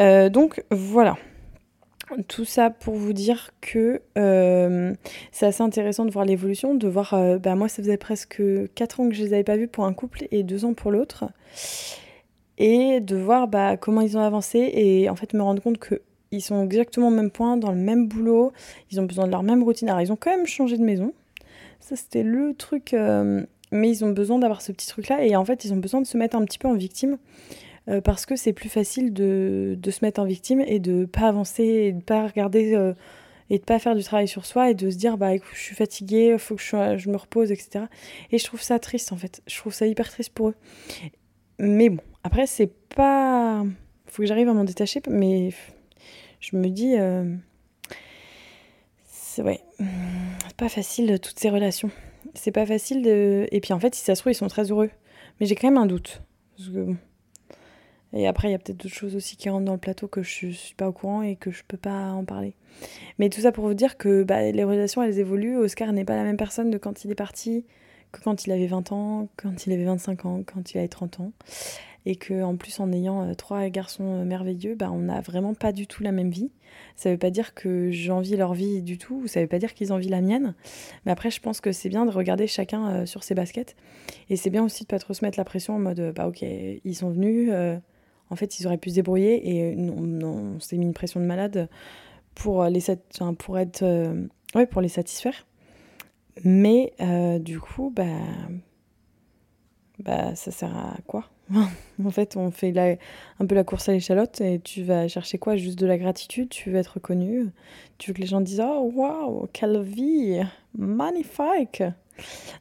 Euh, 0.00 0.28
donc 0.28 0.64
voilà. 0.70 1.18
Tout 2.28 2.44
ça 2.44 2.70
pour 2.70 2.94
vous 2.94 3.12
dire 3.12 3.50
que 3.60 4.00
euh, 4.16 4.94
c'est 5.32 5.46
assez 5.46 5.62
intéressant 5.62 6.04
de 6.04 6.10
voir 6.10 6.24
l'évolution, 6.24 6.74
de 6.74 6.86
voir, 6.86 7.16
bah 7.40 7.54
moi 7.54 7.68
ça 7.68 7.82
faisait 7.82 7.96
presque 7.96 8.42
4 8.74 9.00
ans 9.00 9.08
que 9.08 9.14
je 9.14 9.24
les 9.24 9.32
avais 9.32 9.44
pas 9.44 9.56
vus 9.56 9.68
pour 9.68 9.86
un 9.86 9.94
couple 9.94 10.26
et 10.30 10.42
2 10.42 10.66
ans 10.66 10.74
pour 10.74 10.90
l'autre, 10.90 11.24
et 12.58 13.00
de 13.00 13.16
voir 13.16 13.48
bah, 13.48 13.76
comment 13.76 14.00
ils 14.00 14.16
ont 14.16 14.22
avancé 14.22 14.70
et 14.74 15.08
en 15.08 15.16
fait 15.16 15.34
me 15.34 15.42
rendre 15.42 15.62
compte 15.62 15.78
qu'ils 15.78 16.42
sont 16.42 16.64
exactement 16.64 17.08
au 17.08 17.12
même 17.12 17.30
point, 17.30 17.56
dans 17.56 17.70
le 17.72 17.78
même 17.78 18.08
boulot, 18.08 18.52
ils 18.90 19.00
ont 19.00 19.04
besoin 19.04 19.26
de 19.26 19.30
leur 19.30 19.42
même 19.42 19.62
routine. 19.62 19.88
Alors 19.88 20.00
ils 20.00 20.12
ont 20.12 20.16
quand 20.16 20.30
même 20.30 20.46
changé 20.46 20.76
de 20.76 20.84
maison, 20.84 21.12
ça 21.80 21.96
c'était 21.96 22.22
le 22.22 22.54
truc, 22.54 22.94
euh, 22.94 23.44
mais 23.70 23.90
ils 23.90 24.04
ont 24.04 24.10
besoin 24.10 24.38
d'avoir 24.38 24.62
ce 24.62 24.72
petit 24.72 24.86
truc 24.86 25.08
là 25.08 25.24
et 25.24 25.34
en 25.34 25.44
fait 25.44 25.64
ils 25.64 25.72
ont 25.72 25.78
besoin 25.78 26.00
de 26.00 26.06
se 26.06 26.16
mettre 26.16 26.36
un 26.36 26.44
petit 26.44 26.58
peu 26.58 26.68
en 26.68 26.74
victime 26.74 27.18
euh, 27.88 28.00
parce 28.00 28.26
que 28.26 28.36
c'est 28.36 28.52
plus 28.52 28.68
facile 28.68 29.12
de, 29.12 29.76
de, 29.76 29.90
se 29.90 30.04
mettre 30.04 30.20
en 30.20 30.24
victime 30.24 30.60
et 30.60 30.78
de 30.78 31.04
pas 31.06 31.26
avancer 31.28 31.64
et 31.64 31.92
de 31.92 32.02
pas 32.02 32.26
regarder 32.26 32.74
euh, 32.74 32.92
et 33.50 33.58
de 33.58 33.64
pas 33.64 33.78
faire 33.78 33.96
du 33.96 34.04
travail 34.04 34.28
sur 34.28 34.46
soi 34.46 34.70
et 34.70 34.74
de 34.74 34.90
se 34.90 34.96
dire 34.96 35.18
bah 35.18 35.34
écoute 35.34 35.50
je 35.54 35.60
suis 35.60 35.74
fatiguée 35.74 36.36
faut 36.38 36.54
que 36.54 36.62
je, 36.62 36.98
je, 36.98 37.10
me 37.10 37.16
repose 37.16 37.50
etc 37.50 37.86
et 38.30 38.38
je 38.38 38.44
trouve 38.44 38.62
ça 38.62 38.78
triste 38.78 39.12
en 39.12 39.16
fait. 39.16 39.42
Je 39.46 39.56
trouve 39.56 39.72
ça 39.72 39.86
hyper 39.86 40.08
triste 40.08 40.32
pour 40.32 40.50
eux. 40.50 40.54
Mais 41.58 41.88
bon 41.88 42.02
après 42.24 42.46
c'est 42.46 42.72
pas 42.94 43.64
faut 44.06 44.22
que 44.22 44.26
j'arrive 44.26 44.48
à 44.48 44.54
m'en 44.54 44.64
détacher 44.64 45.00
mais 45.08 45.50
je 46.40 46.56
me 46.56 46.68
dis 46.68 46.96
euh... 46.96 47.34
c'est 49.06 49.42
pas 50.56 50.68
facile 50.68 51.18
toutes 51.20 51.38
ces 51.38 51.50
relations 51.50 51.90
c'est 52.34 52.52
pas 52.52 52.66
facile 52.66 53.02
de 53.02 53.46
et 53.50 53.60
puis 53.60 53.72
en 53.72 53.80
fait 53.80 53.94
si 53.94 54.04
ça 54.04 54.14
se 54.14 54.20
trouve 54.20 54.32
ils 54.32 54.36
sont 54.36 54.48
très 54.48 54.70
heureux 54.70 54.90
mais 55.40 55.46
j'ai 55.46 55.54
quand 55.54 55.68
même 55.68 55.78
un 55.78 55.86
doute 55.86 56.22
et 58.14 58.26
après, 58.26 58.48
il 58.48 58.52
y 58.52 58.54
a 58.54 58.58
peut-être 58.58 58.76
d'autres 58.76 58.94
choses 58.94 59.16
aussi 59.16 59.36
qui 59.36 59.48
rentrent 59.48 59.64
dans 59.64 59.72
le 59.72 59.78
plateau 59.78 60.06
que 60.06 60.22
je 60.22 60.46
ne 60.46 60.52
suis 60.52 60.74
pas 60.74 60.88
au 60.88 60.92
courant 60.92 61.22
et 61.22 61.36
que 61.36 61.50
je 61.50 61.62
peux 61.66 61.78
pas 61.78 62.10
en 62.10 62.24
parler. 62.24 62.54
Mais 63.18 63.30
tout 63.30 63.40
ça 63.40 63.52
pour 63.52 63.66
vous 63.66 63.74
dire 63.74 63.96
que 63.96 64.22
bah, 64.22 64.50
les 64.50 64.64
relations, 64.64 65.02
elles 65.02 65.18
évoluent. 65.18 65.56
Oscar 65.56 65.92
n'est 65.92 66.04
pas 66.04 66.16
la 66.16 66.24
même 66.24 66.36
personne 66.36 66.70
de 66.70 66.78
quand 66.78 67.04
il 67.04 67.10
est 67.10 67.16
parti 67.16 67.64
que 68.12 68.20
quand 68.20 68.46
il 68.46 68.52
avait 68.52 68.66
20 68.66 68.92
ans, 68.92 69.28
quand 69.36 69.66
il 69.66 69.72
avait 69.72 69.84
25 69.84 70.26
ans, 70.26 70.42
quand 70.44 70.72
il 70.72 70.78
avait 70.78 70.88
30 70.88 71.20
ans. 71.20 71.32
Et 72.04 72.16
que 72.16 72.42
en 72.42 72.56
plus, 72.56 72.80
en 72.80 72.92
ayant 72.92 73.28
euh, 73.28 73.34
trois 73.34 73.68
garçons 73.68 74.04
euh, 74.04 74.24
merveilleux, 74.24 74.74
bah, 74.74 74.90
on 74.92 74.98
n'a 74.98 75.20
vraiment 75.20 75.54
pas 75.54 75.70
du 75.70 75.86
tout 75.86 76.02
la 76.02 76.10
même 76.10 76.30
vie. 76.30 76.50
Ça 76.96 77.08
ne 77.08 77.14
veut 77.14 77.18
pas 77.18 77.30
dire 77.30 77.54
que 77.54 77.92
j'envie 77.92 78.36
leur 78.36 78.54
vie 78.54 78.82
du 78.82 78.98
tout, 78.98 79.28
ça 79.28 79.38
ne 79.38 79.44
veut 79.44 79.48
pas 79.48 79.60
dire 79.60 79.72
qu'ils 79.72 79.92
envient 79.92 80.08
la 80.08 80.20
mienne. 80.20 80.54
Mais 81.06 81.12
après, 81.12 81.30
je 81.30 81.40
pense 81.40 81.60
que 81.60 81.70
c'est 81.70 81.88
bien 81.88 82.04
de 82.04 82.10
regarder 82.10 82.48
chacun 82.48 82.88
euh, 82.88 83.06
sur 83.06 83.22
ses 83.22 83.36
baskets. 83.36 83.76
Et 84.30 84.36
c'est 84.36 84.50
bien 84.50 84.64
aussi 84.64 84.82
de 84.82 84.88
pas 84.88 84.98
trop 84.98 85.14
se 85.14 85.24
mettre 85.24 85.38
la 85.38 85.44
pression 85.44 85.76
en 85.76 85.78
mode, 85.78 86.12
bah 86.14 86.26
ok, 86.26 86.42
ils 86.42 86.96
sont 86.96 87.10
venus 87.10 87.52
en 88.32 88.36
fait, 88.36 88.58
ils 88.58 88.66
auraient 88.66 88.78
pu 88.78 88.88
se 88.88 88.94
débrouiller 88.94 89.50
et 89.50 89.74
euh, 89.74 89.76
on, 89.76 90.58
s'est 90.58 90.78
mis 90.78 90.86
une 90.86 90.94
pression 90.94 91.20
de 91.20 91.26
malade 91.26 91.68
pour 92.34 92.62
les 94.80 94.88
satisfaire. 94.88 95.46
Mais 96.44 96.92
euh, 97.00 97.38
du 97.38 97.60
coup, 97.60 97.92
bah, 97.94 98.04
bah, 99.98 100.34
ça 100.34 100.50
sert 100.50 100.76
à 100.76 100.96
quoi? 101.06 101.24
En 102.04 102.10
fait, 102.10 102.36
on 102.36 102.50
fait 102.50 102.72
la, 102.72 102.96
un 103.38 103.46
peu 103.46 103.54
la 103.54 103.64
course 103.64 103.88
à 103.88 103.92
l'échalote 103.92 104.40
et 104.40 104.60
tu 104.60 104.82
vas 104.82 105.06
chercher 105.08 105.38
quoi? 105.38 105.56
Juste 105.56 105.78
de 105.78 105.86
la 105.86 105.98
gratitude, 105.98 106.48
tu 106.48 106.70
veux 106.70 106.78
être 106.78 106.94
reconnu, 106.94 107.46
tu 107.98 108.10
veux 108.10 108.14
que 108.14 108.20
les 108.20 108.26
gens 108.26 108.40
disent 108.40 108.62
Oh, 108.64 108.90
waouh, 108.94 109.46
quelle 109.52 109.82
vie! 109.82 110.40
Magnifique! 110.76 111.82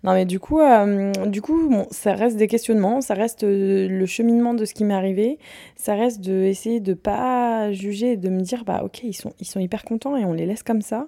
Non, 0.04 0.14
mais 0.14 0.26
du 0.26 0.40
coup, 0.40 0.60
euh, 0.60 1.12
du 1.26 1.42
coup 1.42 1.70
bon, 1.70 1.88
ça 1.92 2.14
reste 2.14 2.38
des 2.38 2.48
questionnements, 2.48 3.02
ça 3.02 3.14
reste 3.14 3.44
euh, 3.44 3.88
le 3.88 4.06
cheminement 4.06 4.54
de 4.54 4.66
ce 4.66 4.74
qui 4.74 4.84
m'est 4.84 4.94
arrivé, 4.94 5.40
ça 5.76 5.96
reste 5.96 6.22
de 6.22 6.44
essayer 6.44 6.80
de 6.80 6.94
pas 6.94 7.72
juger 7.72 8.18
de 8.18 8.30
me 8.30 8.42
dire, 8.42 8.64
bah 8.64 8.82
ok, 8.84 9.04
ils 9.04 9.14
sont, 9.14 9.34
ils 9.40 9.46
sont 9.46 9.60
hyper 9.60 9.84
contents 9.84 10.18
et 10.18 10.26
on 10.26 10.34
les 10.34 10.46
laisse 10.46 10.64
comme 10.64 10.82
ça. 10.82 11.08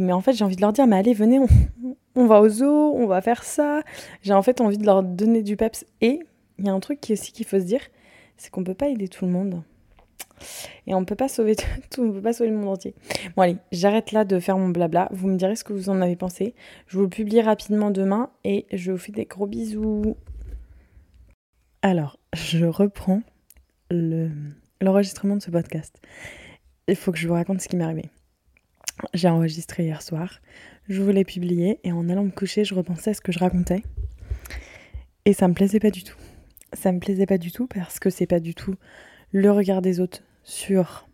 Mais 0.00 0.12
en 0.12 0.20
fait, 0.20 0.32
j'ai 0.32 0.44
envie 0.44 0.56
de 0.56 0.60
leur 0.60 0.72
dire, 0.72 0.86
mais 0.86 0.96
allez, 0.96 1.14
venez, 1.14 1.40
on, 2.14 2.26
va 2.26 2.40
au 2.40 2.48
zoo, 2.48 2.92
on 2.94 3.06
va 3.06 3.20
faire 3.20 3.44
ça. 3.44 3.82
J'ai 4.22 4.32
en 4.32 4.42
fait 4.42 4.60
envie 4.60 4.78
de 4.78 4.86
leur 4.86 5.02
donner 5.02 5.42
du 5.42 5.56
peps. 5.56 5.84
Et 6.00 6.20
il 6.58 6.66
y 6.66 6.68
a 6.68 6.72
un 6.72 6.80
truc 6.80 7.00
qui 7.00 7.12
aussi 7.12 7.32
qu'il 7.32 7.46
faut 7.46 7.58
se 7.58 7.64
dire, 7.64 7.80
c'est 8.36 8.50
qu'on 8.50 8.64
peut 8.64 8.74
pas 8.74 8.88
aider 8.88 9.08
tout 9.08 9.24
le 9.24 9.30
monde. 9.30 9.62
Et 10.86 10.94
on 10.94 11.04
peut 11.04 11.14
pas 11.14 11.28
sauver 11.28 11.56
tout, 11.56 11.64
on 12.02 12.12
peut 12.12 12.20
pas 12.20 12.32
sauver 12.32 12.50
le 12.50 12.56
monde 12.56 12.68
entier. 12.68 12.94
Bon 13.36 13.42
allez, 13.42 13.56
j'arrête 13.72 14.12
là 14.12 14.24
de 14.24 14.38
faire 14.38 14.58
mon 14.58 14.68
blabla. 14.68 15.08
Vous 15.12 15.28
me 15.28 15.36
direz 15.36 15.56
ce 15.56 15.64
que 15.64 15.72
vous 15.72 15.88
en 15.88 16.00
avez 16.00 16.16
pensé. 16.16 16.54
Je 16.86 16.96
vous 16.96 17.04
le 17.04 17.08
publie 17.08 17.40
rapidement 17.40 17.90
demain 17.90 18.30
et 18.44 18.66
je 18.72 18.92
vous 18.92 18.98
fais 18.98 19.12
des 19.12 19.24
gros 19.24 19.46
bisous. 19.46 20.16
Alors, 21.82 22.18
je 22.32 22.64
reprends 22.64 23.22
l'enregistrement 24.80 25.36
de 25.36 25.42
ce 25.42 25.50
podcast. 25.50 26.00
Il 26.88 26.96
faut 26.96 27.12
que 27.12 27.18
je 27.18 27.28
vous 27.28 27.34
raconte 27.34 27.60
ce 27.60 27.68
qui 27.68 27.76
m'est 27.76 27.84
arrivé. 27.84 28.10
J'ai 29.12 29.28
enregistré 29.28 29.84
hier 29.84 30.02
soir, 30.02 30.40
je 30.88 31.02
voulais 31.02 31.24
publier 31.24 31.80
et 31.84 31.92
en 31.92 32.08
allant 32.08 32.24
me 32.24 32.30
coucher, 32.30 32.64
je 32.64 32.74
repensais 32.74 33.10
à 33.10 33.14
ce 33.14 33.20
que 33.20 33.32
je 33.32 33.38
racontais. 33.38 33.82
Et 35.24 35.32
ça 35.32 35.48
me 35.48 35.54
plaisait 35.54 35.80
pas 35.80 35.90
du 35.90 36.04
tout. 36.04 36.16
Ça 36.72 36.92
me 36.92 37.00
plaisait 37.00 37.26
pas 37.26 37.38
du 37.38 37.52
tout 37.52 37.66
parce 37.66 37.98
que 37.98 38.10
c'est 38.10 38.26
pas 38.26 38.40
du 38.40 38.54
tout 38.54 38.74
le 39.32 39.50
regard 39.50 39.82
des 39.82 40.00
autres 40.00 40.22
sur 40.42 41.08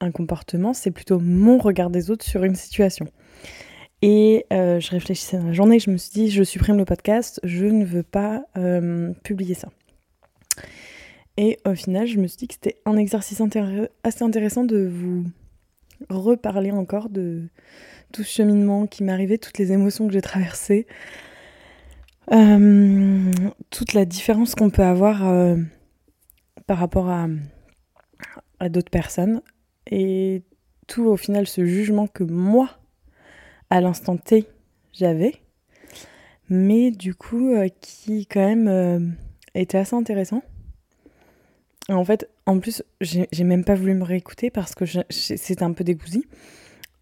un 0.00 0.12
comportement, 0.12 0.74
c'est 0.74 0.92
plutôt 0.92 1.18
mon 1.18 1.58
regard 1.58 1.90
des 1.90 2.10
autres 2.10 2.24
sur 2.24 2.44
une 2.44 2.54
situation. 2.54 3.06
Et 4.00 4.46
je 4.50 4.90
réfléchissais 4.90 5.38
dans 5.38 5.46
la 5.46 5.52
journée, 5.52 5.80
je 5.80 5.90
me 5.90 5.96
suis 5.96 6.12
dit, 6.12 6.30
je 6.30 6.44
supprime 6.44 6.76
le 6.76 6.84
podcast, 6.84 7.40
je 7.42 7.66
ne 7.66 7.84
veux 7.84 8.04
pas 8.04 8.44
publier 9.24 9.54
ça. 9.54 9.70
Et 11.36 11.58
au 11.66 11.74
final, 11.74 12.06
je 12.06 12.18
me 12.18 12.26
suis 12.28 12.36
dit 12.36 12.48
que 12.48 12.54
c'était 12.54 12.80
un 12.84 12.96
exercice 12.96 13.40
assez 14.04 14.22
intéressant 14.22 14.64
de 14.64 14.86
vous 14.86 15.24
reparler 16.08 16.70
encore 16.70 17.08
de 17.08 17.48
tout 18.12 18.22
ce 18.22 18.30
cheminement 18.30 18.86
qui 18.86 19.04
m'arrivait, 19.04 19.38
toutes 19.38 19.58
les 19.58 19.72
émotions 19.72 20.06
que 20.06 20.12
j'ai 20.12 20.22
traversées, 20.22 20.86
euh, 22.32 23.32
toute 23.70 23.94
la 23.94 24.04
différence 24.04 24.54
qu'on 24.54 24.70
peut 24.70 24.82
avoir 24.82 25.26
euh, 25.26 25.56
par 26.66 26.78
rapport 26.78 27.08
à, 27.08 27.26
d'autres 28.68 28.90
personnes 28.90 29.40
et 29.90 30.42
tout 30.88 31.04
au 31.04 31.16
final 31.16 31.46
ce 31.46 31.64
jugement 31.64 32.06
que 32.06 32.24
moi, 32.24 32.70
à 33.70 33.80
l'instant 33.80 34.16
T, 34.16 34.46
j'avais, 34.92 35.34
mais 36.48 36.90
du 36.90 37.14
coup 37.14 37.52
euh, 37.52 37.68
qui 37.80 38.26
quand 38.26 38.46
même 38.46 39.16
était 39.54 39.78
assez 39.78 39.94
intéressant. 39.94 40.42
En 41.90 42.04
fait, 42.04 42.28
en 42.44 42.58
plus, 42.58 42.82
j'ai 43.00 43.44
même 43.44 43.64
pas 43.64 43.74
voulu 43.74 43.94
me 43.94 44.04
réécouter 44.04 44.50
parce 44.50 44.74
que 44.74 44.84
c'était 45.10 45.62
un 45.62 45.72
peu 45.72 45.84
dégoûté. 45.84 46.22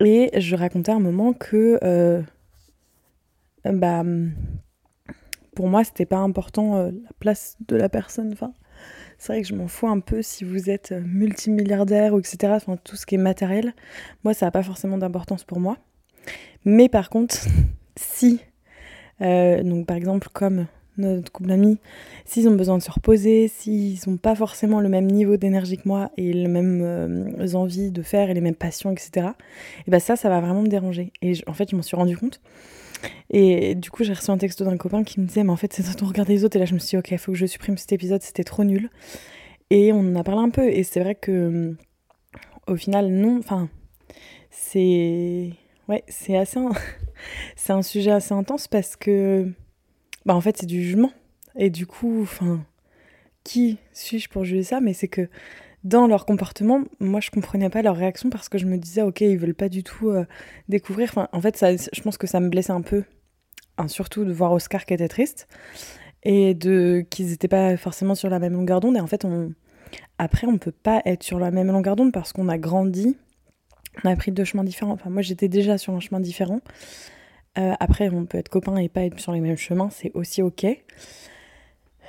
Et 0.00 0.30
je 0.38 0.54
racontais 0.54 0.92
à 0.92 0.96
un 0.96 1.00
moment 1.00 1.32
que 1.32 1.78
euh, 1.82 2.22
bah, 3.64 4.04
pour 5.54 5.68
moi, 5.68 5.82
c'était 5.82 6.06
pas 6.06 6.18
important 6.18 6.76
euh, 6.76 6.90
la 6.90 7.10
place 7.18 7.56
de 7.66 7.76
la 7.76 7.88
personne. 7.88 8.32
Enfin, 8.32 8.52
c'est 9.18 9.32
vrai 9.32 9.42
que 9.42 9.48
je 9.48 9.54
m'en 9.54 9.68
fous 9.68 9.88
un 9.88 10.00
peu 10.00 10.22
si 10.22 10.44
vous 10.44 10.70
êtes 10.70 10.92
multimilliardaire 10.92 12.14
ou 12.14 12.20
etc. 12.20 12.52
Enfin, 12.54 12.76
tout 12.76 12.94
ce 12.94 13.06
qui 13.06 13.16
est 13.16 13.18
matériel, 13.18 13.74
moi, 14.22 14.34
ça 14.34 14.46
n'a 14.46 14.52
pas 14.52 14.62
forcément 14.62 14.98
d'importance 14.98 15.44
pour 15.44 15.58
moi. 15.58 15.78
Mais 16.64 16.88
par 16.88 17.10
contre, 17.10 17.36
si, 17.96 18.40
euh, 19.22 19.62
donc 19.62 19.86
par 19.86 19.96
exemple, 19.96 20.28
comme 20.32 20.66
notre 20.98 21.30
couple 21.32 21.48
d'amis, 21.48 21.78
s'ils 22.24 22.48
ont 22.48 22.54
besoin 22.54 22.78
de 22.78 22.82
se 22.82 22.90
reposer, 22.90 23.48
s'ils 23.48 23.98
n'ont 24.06 24.16
pas 24.16 24.34
forcément 24.34 24.80
le 24.80 24.88
même 24.88 25.06
niveau 25.06 25.36
d'énergie 25.36 25.76
que 25.78 25.86
moi 25.88 26.10
et 26.16 26.32
les 26.32 26.48
mêmes 26.48 26.80
euh, 26.82 27.54
envies 27.54 27.90
de 27.90 28.02
faire 28.02 28.30
et 28.30 28.34
les 28.34 28.40
mêmes 28.40 28.54
passions, 28.54 28.92
etc., 28.92 29.28
et 29.86 29.90
ben 29.90 30.00
ça, 30.00 30.16
ça 30.16 30.28
va 30.28 30.40
vraiment 30.40 30.62
me 30.62 30.68
déranger. 30.68 31.12
Et 31.22 31.34
en 31.46 31.52
fait, 31.52 31.70
je 31.70 31.76
m'en 31.76 31.82
suis 31.82 31.96
rendu 31.96 32.16
compte. 32.16 32.40
Et 33.30 33.74
du 33.74 33.90
coup, 33.90 34.04
j'ai 34.04 34.12
reçu 34.12 34.30
un 34.30 34.38
texto 34.38 34.64
d'un 34.64 34.76
copain 34.76 35.04
qui 35.04 35.20
me 35.20 35.26
disait, 35.26 35.44
mais 35.44 35.50
en 35.50 35.56
fait, 35.56 35.72
c'est 35.72 35.82
toi 35.96 36.08
regarder 36.08 36.34
les 36.34 36.44
autres. 36.44 36.56
Et 36.56 36.58
là, 36.58 36.64
je 36.64 36.74
me 36.74 36.78
suis 36.78 36.90
dit, 36.90 36.96
ok, 36.96 37.10
il 37.10 37.18
faut 37.18 37.32
que 37.32 37.38
je 37.38 37.46
supprime 37.46 37.76
cet 37.76 37.92
épisode, 37.92 38.22
c'était 38.22 38.44
trop 38.44 38.64
nul. 38.64 38.90
Et 39.70 39.92
on 39.92 40.00
en 40.00 40.16
a 40.16 40.24
parlé 40.24 40.42
un 40.42 40.50
peu. 40.50 40.68
Et 40.68 40.82
c'est 40.82 41.00
vrai 41.00 41.14
que, 41.14 41.74
au 42.66 42.76
final, 42.76 43.08
non. 43.08 43.38
Enfin, 43.38 43.68
c'est. 44.50 45.50
Ouais, 45.88 46.04
c'est 46.08 46.36
assez. 46.36 46.60
c'est 47.56 47.72
un 47.72 47.82
sujet 47.82 48.10
assez 48.10 48.34
intense 48.34 48.68
parce 48.68 48.96
que 48.96 49.50
bah 50.26 50.34
en 50.34 50.40
fait 50.40 50.58
c'est 50.58 50.66
du 50.66 50.82
jugement. 50.82 51.12
Et 51.56 51.70
du 51.70 51.86
coup, 51.86 52.20
enfin, 52.22 52.62
qui 53.44 53.78
suis-je 53.92 54.28
pour 54.28 54.44
juger 54.44 54.64
ça? 54.64 54.80
Mais 54.80 54.92
c'est 54.92 55.08
que 55.08 55.28
dans 55.84 56.06
leur 56.06 56.26
comportement, 56.26 56.82
moi 56.98 57.20
je 57.20 57.30
comprenais 57.30 57.70
pas 57.70 57.80
leur 57.80 57.96
réaction 57.96 58.28
parce 58.28 58.48
que 58.48 58.58
je 58.58 58.66
me 58.66 58.76
disais 58.76 59.02
ok 59.02 59.20
ils 59.20 59.38
veulent 59.38 59.54
pas 59.54 59.68
du 59.68 59.84
tout 59.84 60.10
euh, 60.10 60.26
découvrir. 60.68 61.12
En 61.32 61.40
fait 61.40 61.56
ça, 61.56 61.76
je 61.76 62.00
pense 62.02 62.18
que 62.18 62.26
ça 62.26 62.40
me 62.40 62.48
blessait 62.48 62.72
un 62.72 62.82
peu, 62.82 63.04
surtout 63.86 64.24
de 64.24 64.32
voir 64.32 64.52
Oscar 64.52 64.84
qui 64.84 64.94
était 64.94 65.08
triste 65.08 65.46
et 66.24 66.54
de 66.54 67.06
qu'ils 67.08 67.28
n'étaient 67.28 67.48
pas 67.48 67.76
forcément 67.76 68.16
sur 68.16 68.28
la 68.28 68.40
même 68.40 68.54
longueur 68.54 68.80
d'onde. 68.80 68.96
Et 68.96 69.00
en 69.00 69.06
fait 69.06 69.24
on 69.24 69.52
après 70.18 70.48
on 70.48 70.58
peut 70.58 70.72
pas 70.72 71.02
être 71.04 71.22
sur 71.22 71.38
la 71.38 71.52
même 71.52 71.68
longueur 71.68 71.94
d'onde 71.94 72.12
parce 72.12 72.32
qu'on 72.32 72.48
a 72.48 72.58
grandi, 72.58 73.16
on 74.02 74.10
a 74.10 74.16
pris 74.16 74.32
deux 74.32 74.44
chemins 74.44 74.64
différents. 74.64 74.92
Enfin 74.92 75.08
moi 75.08 75.22
j'étais 75.22 75.48
déjà 75.48 75.78
sur 75.78 75.94
un 75.94 76.00
chemin 76.00 76.18
différent 76.18 76.60
euh, 77.58 77.74
après, 77.80 78.08
on 78.10 78.26
peut 78.26 78.38
être 78.38 78.48
copain 78.48 78.76
et 78.76 78.88
pas 78.88 79.04
être 79.04 79.18
sur 79.18 79.32
les 79.32 79.40
mêmes 79.40 79.56
chemins, 79.56 79.90
c'est 79.90 80.10
aussi 80.14 80.42
ok. 80.42 80.66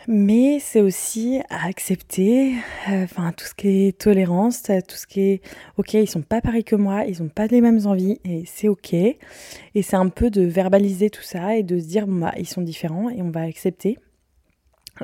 Mais 0.09 0.59
c'est 0.59 0.79
aussi 0.79 1.41
à 1.49 1.65
accepter, 1.65 2.53
euh, 2.89 3.03
enfin 3.03 3.33
tout 3.33 3.45
ce 3.45 3.53
qui 3.53 3.87
est 3.87 3.97
tolérance, 3.97 4.63
tout 4.63 4.95
ce 4.95 5.05
qui 5.05 5.21
est 5.21 5.41
ok, 5.75 5.95
ils 5.95 6.09
sont 6.09 6.21
pas 6.21 6.39
pareils 6.39 6.63
que 6.63 6.77
moi, 6.77 7.03
ils 7.05 7.21
ont 7.21 7.27
pas 7.27 7.47
les 7.47 7.59
mêmes 7.59 7.85
envies 7.85 8.19
et 8.23 8.43
c'est 8.45 8.69
ok. 8.69 8.93
Et 8.93 9.17
c'est 9.81 9.95
un 9.97 10.07
peu 10.07 10.29
de 10.29 10.43
verbaliser 10.43 11.09
tout 11.09 11.23
ça 11.23 11.57
et 11.57 11.63
de 11.63 11.77
se 11.77 11.87
dire 11.87 12.07
bah 12.07 12.33
ils 12.37 12.47
sont 12.47 12.61
différents 12.61 13.09
et 13.09 13.21
on 13.21 13.31
va 13.31 13.41
accepter 13.41 13.97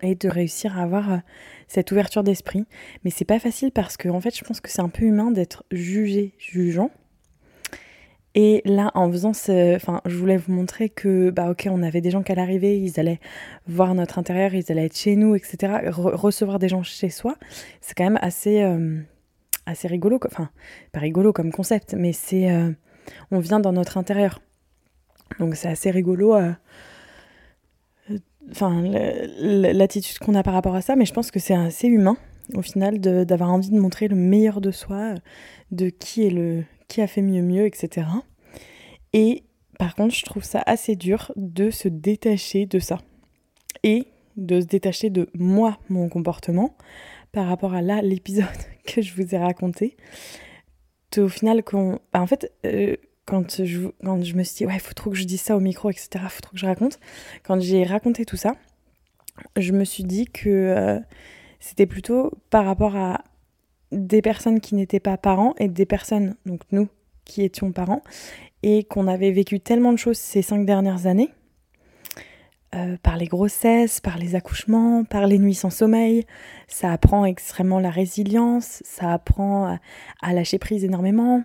et 0.02 0.16
de 0.16 0.30
réussir 0.30 0.78
à 0.78 0.84
avoir 0.84 1.12
euh, 1.12 1.18
cette 1.68 1.92
ouverture 1.92 2.24
d'esprit. 2.24 2.66
Mais 3.04 3.12
c'est 3.12 3.26
pas 3.26 3.40
facile 3.40 3.72
parce 3.72 3.98
que 3.98 4.08
en 4.08 4.22
fait 4.22 4.38
je 4.38 4.44
pense 4.44 4.62
que 4.62 4.70
c'est 4.70 4.82
un 4.82 4.90
peu 4.90 5.04
humain 5.04 5.32
d'être 5.32 5.66
jugé, 5.72 6.34
jugeant 6.38 6.92
et 8.36 8.64
là, 8.66 8.92
en 8.96 9.12
faisant 9.12 9.34
ce. 9.34 9.76
Enfin, 9.76 10.02
je 10.06 10.18
voulais 10.18 10.38
vous 10.38 10.52
montrer 10.52 10.90
que, 10.90 11.30
bah, 11.30 11.52
ok, 11.52 11.68
on 11.70 11.84
avait 11.84 12.02
des 12.02 12.10
gens 12.10 12.24
qui 12.24 12.32
allaient 12.32 12.42
arriver, 12.42 12.80
ils 12.80 13.00
allaient 13.00 13.20
voir 13.68 13.94
notre 13.94 14.18
intérieur, 14.18 14.56
ils 14.56 14.72
allaient 14.72 14.86
être 14.86 14.98
chez 14.98 15.16
nous, 15.16 15.36
etc. 15.36 15.74
recevoir 15.92 16.58
des 16.58 16.68
gens 16.68 16.82
chez 16.82 17.10
soi, 17.10 17.36
c'est 17.80 17.94
quand 17.96 18.06
même 18.06 18.20
assez, 18.22 18.64
euh, 18.64 19.00
assez 19.68 19.88
rigolo. 19.88 20.20
Enfin, 20.26 20.50
pas 20.92 21.00
rigolo 21.00 21.32
comme 21.32 21.52
concept, 21.52 21.94
mais 21.94 22.12
c'est. 22.12 22.52
Euh, 22.52 22.72
on 23.30 23.40
vient 23.40 23.60
dans 23.60 23.74
notre 23.74 23.98
intérieur. 23.98 24.42
Donc, 25.40 25.56
c'est 25.56 25.70
assez 25.70 25.92
rigolo. 25.92 26.36
Euh, 26.36 26.54
enfin, 28.50 28.84
l'attitude 29.40 30.18
qu'on 30.18 30.34
a 30.34 30.42
par 30.42 30.56
rapport 30.56 30.76
à 30.76 30.82
ça, 30.82 30.96
mais 30.96 31.06
je 31.06 31.14
pense 31.14 31.30
que 31.30 31.40
c'est 31.40 31.54
assez 31.54 31.88
humain, 31.88 32.18
au 32.56 32.64
final, 32.64 33.00
d'avoir 33.00 33.52
envie 33.52 33.70
de 33.70 33.80
montrer 33.80 34.08
le 34.08 34.16
meilleur 34.16 34.60
de 34.60 34.72
soi, 34.72 35.14
de 35.72 35.90
qui 35.90 36.26
est 36.26 36.32
le 36.32 36.64
qui 36.94 37.02
a 37.02 37.08
fait 37.08 37.24
mieux 37.24 37.42
mieux, 37.42 37.66
etc. 37.66 38.06
Et 39.14 39.44
par 39.80 39.96
contre, 39.96 40.14
je 40.14 40.24
trouve 40.26 40.44
ça 40.44 40.62
assez 40.68 40.96
dur 40.96 41.32
de 41.36 41.72
se 41.72 41.88
détacher 41.88 42.68
de 42.68 42.78
ça. 42.78 43.00
Et 43.82 44.06
de 44.38 44.62
se 44.62 44.68
détacher 44.68 45.10
de 45.10 45.28
moi, 45.34 45.80
mon 45.90 46.08
comportement, 46.08 46.78
par 47.32 47.48
rapport 47.48 47.74
à 47.74 47.82
là, 47.82 48.04
l'épisode 48.04 48.46
que 48.86 49.02
je 49.02 49.16
vous 49.16 49.34
ai 49.34 49.40
raconté. 49.40 49.98
Au 51.18 51.28
final, 51.28 51.64
quand, 51.64 52.00
bah, 52.12 52.22
en 52.22 52.28
fait, 52.28 52.52
euh, 52.66 52.96
quand, 53.26 53.64
je, 53.64 53.88
quand 54.04 54.24
je 54.24 54.36
me 54.36 54.44
suis 54.44 54.58
dit, 54.58 54.66
ouais, 54.68 54.76
il 54.76 54.80
faut 54.80 54.94
trop 54.94 55.10
que 55.10 55.18
je 55.18 55.26
dise 55.26 55.42
ça 55.42 55.58
au 55.58 55.60
micro, 55.60 55.90
etc., 55.90 56.10
il 56.16 56.30
faut 56.30 56.42
trop 56.42 56.54
que 56.54 56.60
je 56.60 56.68
raconte, 56.68 57.00
quand 57.44 57.60
j'ai 57.60 57.84
raconté 57.84 58.24
tout 58.24 58.38
ça, 58.38 58.56
je 59.58 59.72
me 59.72 59.84
suis 59.84 60.04
dit 60.04 60.26
que 60.26 60.50
euh, 60.50 61.00
c'était 61.60 61.88
plutôt 61.88 62.32
par 62.52 62.66
rapport 62.66 62.96
à 62.96 63.24
des 63.94 64.22
personnes 64.22 64.60
qui 64.60 64.76
n'étaient 64.76 65.00
pas 65.00 65.18
parents 65.18 65.54
et 65.58 65.68
des 65.68 65.86
personnes, 65.86 66.36
donc 66.46 66.62
nous, 66.72 66.90
qui 67.26 67.44
étions 67.44 67.72
parents, 67.72 68.02
et 68.64 68.84
qu'on 68.84 69.08
avait 69.08 69.32
vécu 69.32 69.60
tellement 69.60 69.92
de 69.92 69.98
choses 69.98 70.18
ces 70.18 70.42
cinq 70.42 70.66
dernières 70.66 71.06
années, 71.06 71.32
euh, 72.76 72.98
par 73.04 73.18
les 73.18 73.28
grossesses, 73.28 74.00
par 74.00 74.18
les 74.18 74.36
accouchements, 74.36 75.04
par 75.04 75.28
les 75.28 75.38
nuits 75.38 75.54
sans 75.54 75.70
sommeil. 75.70 76.26
Ça 76.68 76.92
apprend 76.92 77.24
extrêmement 77.26 77.80
la 77.80 77.92
résilience, 77.92 78.82
ça 78.84 79.14
apprend 79.14 79.78
à, 80.22 80.34
lâcher 80.34 80.58
prise 80.58 80.84
énormément. 80.84 81.44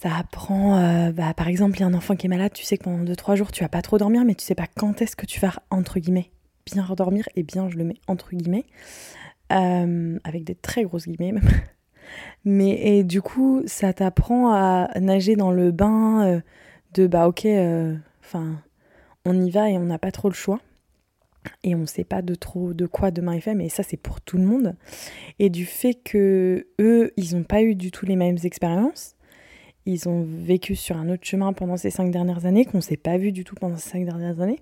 Ça 0.00 0.10
apprend, 0.16 0.78
euh, 0.78 1.10
bah, 1.10 1.34
par 1.34 1.48
exemple, 1.48 1.76
il 1.78 1.80
y 1.80 1.82
a 1.82 1.86
un 1.86 1.94
enfant 1.94 2.14
qui 2.14 2.26
est 2.26 2.28
malade, 2.28 2.52
tu 2.52 2.62
sais 2.62 2.78
que 2.78 2.84
pendant 2.84 3.02
2-3 3.02 3.34
jours, 3.34 3.50
tu 3.50 3.64
vas 3.64 3.68
pas 3.68 3.82
trop 3.82 3.98
dormir, 3.98 4.24
mais 4.24 4.36
tu 4.36 4.44
sais 4.44 4.54
pas 4.54 4.68
quand 4.76 5.02
est-ce 5.02 5.16
que 5.16 5.26
tu 5.26 5.40
vas, 5.40 5.54
entre 5.70 5.98
guillemets, 5.98 6.30
bien 6.64 6.84
redormir, 6.84 7.28
et 7.34 7.42
bien, 7.42 7.68
je 7.68 7.78
le 7.78 7.84
mets 7.84 7.98
entre 8.06 8.36
guillemets. 8.36 8.64
Euh, 9.50 10.18
avec 10.24 10.44
des 10.44 10.54
très 10.54 10.84
grosses 10.84 11.08
guillemets 11.08 11.32
même. 11.32 11.50
Mais 12.44 12.98
et 12.98 13.04
du 13.04 13.22
coup, 13.22 13.62
ça 13.66 13.92
t'apprend 13.92 14.52
à 14.52 14.88
nager 15.00 15.36
dans 15.36 15.50
le 15.50 15.70
bain 15.70 16.26
euh, 16.26 16.40
de 16.94 17.06
bah 17.06 17.28
ok, 17.28 17.46
euh, 17.46 17.96
enfin, 18.20 18.60
on 19.24 19.40
y 19.40 19.50
va 19.50 19.70
et 19.70 19.78
on 19.78 19.84
n'a 19.84 19.98
pas 19.98 20.12
trop 20.12 20.28
le 20.28 20.34
choix. 20.34 20.60
Et 21.62 21.74
on 21.74 21.86
sait 21.86 22.04
pas 22.04 22.20
de 22.20 22.34
trop 22.34 22.74
de 22.74 22.86
quoi 22.86 23.10
demain 23.10 23.32
est 23.32 23.40
fait, 23.40 23.54
mais 23.54 23.70
ça 23.70 23.82
c'est 23.82 23.96
pour 23.96 24.20
tout 24.20 24.36
le 24.36 24.44
monde. 24.44 24.76
Et 25.38 25.48
du 25.48 25.64
fait 25.64 25.94
que 25.94 26.66
eux, 26.78 27.12
ils 27.16 27.34
n'ont 27.34 27.44
pas 27.44 27.62
eu 27.62 27.74
du 27.74 27.90
tout 27.90 28.04
les 28.04 28.16
mêmes 28.16 28.38
expériences, 28.44 29.16
ils 29.86 30.08
ont 30.08 30.26
vécu 30.28 30.76
sur 30.76 30.98
un 30.98 31.08
autre 31.08 31.24
chemin 31.24 31.54
pendant 31.54 31.78
ces 31.78 31.90
cinq 31.90 32.10
dernières 32.10 32.44
années, 32.44 32.66
qu'on 32.66 32.82
s'est 32.82 32.98
pas 32.98 33.16
vu 33.16 33.32
du 33.32 33.44
tout 33.44 33.54
pendant 33.54 33.76
ces 33.76 33.88
cinq 33.88 34.04
dernières 34.04 34.40
années. 34.40 34.60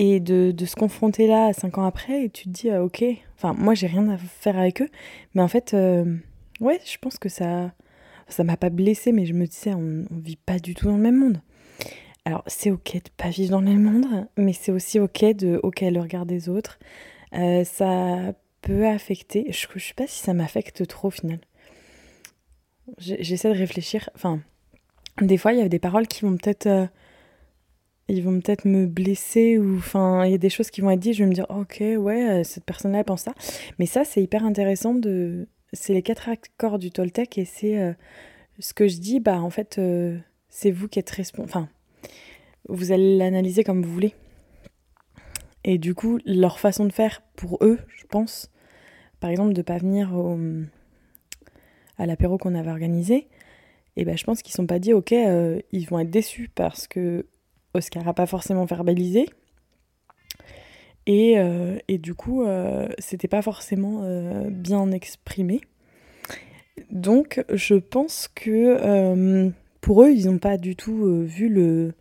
Et 0.00 0.20
de, 0.20 0.52
de, 0.52 0.64
se 0.64 0.76
confronter 0.76 1.26
là, 1.26 1.52
cinq 1.52 1.76
ans 1.76 1.84
après, 1.84 2.26
et 2.26 2.30
tu 2.30 2.44
te 2.44 2.50
dis, 2.50 2.70
euh, 2.70 2.84
ok, 2.84 3.02
enfin, 3.34 3.52
moi 3.52 3.74
j'ai 3.74 3.88
rien 3.88 4.08
à 4.08 4.16
faire 4.16 4.56
avec 4.56 4.80
eux, 4.80 4.88
mais 5.34 5.42
en 5.42 5.48
fait, 5.48 5.74
euh, 5.74 6.04
ouais, 6.60 6.80
je 6.84 6.98
pense 6.98 7.18
que 7.18 7.28
ça 7.28 7.72
ça 8.28 8.44
m'a 8.44 8.56
pas 8.56 8.70
blessé, 8.70 9.10
mais 9.10 9.26
je 9.26 9.32
me 9.32 9.46
disais, 9.46 9.74
on, 9.74 10.04
on 10.08 10.18
vit 10.18 10.36
pas 10.36 10.60
du 10.60 10.76
tout 10.76 10.86
dans 10.86 10.96
le 10.96 11.02
même 11.02 11.16
monde. 11.16 11.40
Alors, 12.24 12.44
c'est 12.46 12.70
ok 12.70 12.94
de 12.94 13.10
pas 13.16 13.30
vivre 13.30 13.50
dans 13.50 13.60
le 13.60 13.70
même 13.70 13.82
monde, 13.82 14.28
mais 14.36 14.52
c'est 14.52 14.70
aussi 14.70 15.00
ok 15.00 15.24
de, 15.34 15.58
ok, 15.64 15.80
le 15.80 16.00
regard 16.00 16.26
des 16.26 16.48
autres. 16.48 16.78
Euh, 17.32 17.64
ça 17.64 18.34
peut 18.62 18.86
affecter, 18.86 19.46
je, 19.50 19.66
je 19.74 19.84
sais 19.84 19.94
pas 19.94 20.06
si 20.06 20.20
ça 20.22 20.32
m'affecte 20.32 20.86
trop 20.86 21.08
au 21.08 21.10
final. 21.10 21.40
J'essaie 22.98 23.52
de 23.52 23.58
réfléchir, 23.58 24.10
enfin, 24.14 24.40
des 25.20 25.38
fois, 25.38 25.52
il 25.54 25.58
y 25.58 25.62
a 25.62 25.68
des 25.68 25.80
paroles 25.80 26.06
qui 26.06 26.22
vont 26.22 26.36
peut-être 26.36 26.88
ils 28.08 28.22
vont 28.22 28.40
peut-être 28.40 28.64
me 28.64 28.86
blesser 28.86 29.58
ou 29.58 29.76
enfin 29.76 30.24
il 30.24 30.32
y 30.32 30.34
a 30.34 30.38
des 30.38 30.50
choses 30.50 30.70
qui 30.70 30.80
vont 30.80 30.90
être 30.90 31.00
dites 31.00 31.14
je 31.14 31.22
vais 31.22 31.28
me 31.28 31.34
dire 31.34 31.46
ok 31.50 31.82
ouais 31.98 32.30
euh, 32.30 32.44
cette 32.44 32.64
personne 32.64 32.92
là 32.92 33.04
pense 33.04 33.22
ça 33.22 33.34
mais 33.78 33.86
ça 33.86 34.04
c'est 34.04 34.22
hyper 34.22 34.44
intéressant 34.44 34.94
de 34.94 35.46
c'est 35.72 35.92
les 35.92 36.02
quatre 36.02 36.28
accords 36.28 36.78
du 36.78 36.90
Toltec 36.90 37.36
et 37.36 37.44
c'est 37.44 37.78
euh, 37.78 37.92
ce 38.58 38.72
que 38.72 38.88
je 38.88 38.98
dis 38.98 39.20
bah 39.20 39.40
en 39.40 39.50
fait 39.50 39.76
euh, 39.78 40.18
c'est 40.48 40.70
vous 40.70 40.88
qui 40.88 40.98
êtes 40.98 41.10
responsable. 41.10 41.48
Enfin, 41.48 41.68
vous 42.68 42.90
allez 42.90 43.16
l'analyser 43.16 43.64
comme 43.64 43.82
vous 43.82 43.92
voulez. 43.92 44.14
Et 45.62 45.78
du 45.78 45.94
coup, 45.94 46.18
leur 46.24 46.58
façon 46.58 46.86
de 46.86 46.92
faire 46.92 47.22
pour 47.36 47.58
eux, 47.62 47.78
je 47.88 48.06
pense, 48.06 48.50
par 49.20 49.30
exemple, 49.30 49.52
de 49.52 49.62
pas 49.62 49.76
venir 49.78 50.10
à 51.98 52.06
l'apéro 52.06 52.38
qu'on 52.38 52.54
avait 52.54 52.70
organisé, 52.70 53.28
et 53.96 54.04
ben 54.04 54.16
je 54.16 54.24
pense 54.24 54.42
qu'ils 54.42 54.54
sont 54.54 54.66
pas 54.66 54.78
dit, 54.78 54.92
ok, 54.94 55.12
ils 55.12 55.86
vont 55.88 55.98
être 55.98 56.10
déçus 56.10 56.48
parce 56.54 56.88
que 56.88 57.26
Oscar 57.74 58.04
n'a 58.04 58.14
pas 58.14 58.26
forcément 58.26 58.64
verbalisé. 58.64 59.26
Et, 61.06 61.38
euh, 61.38 61.78
et 61.88 61.98
du 61.98 62.14
coup, 62.14 62.42
euh, 62.42 62.88
c'était 62.98 63.28
pas 63.28 63.42
forcément 63.42 64.02
bien 64.50 64.90
exprimé. 64.92 65.60
Donc, 66.90 67.42
je 67.52 67.74
pense 67.74 68.28
que 68.28 69.50
pour 69.80 70.02
eux, 70.02 70.10
ils 70.10 70.26
n'ont 70.26 70.38
pas 70.38 70.58
du 70.58 70.76
tout 70.76 71.22
vu 71.24 71.48
le, 71.48 71.94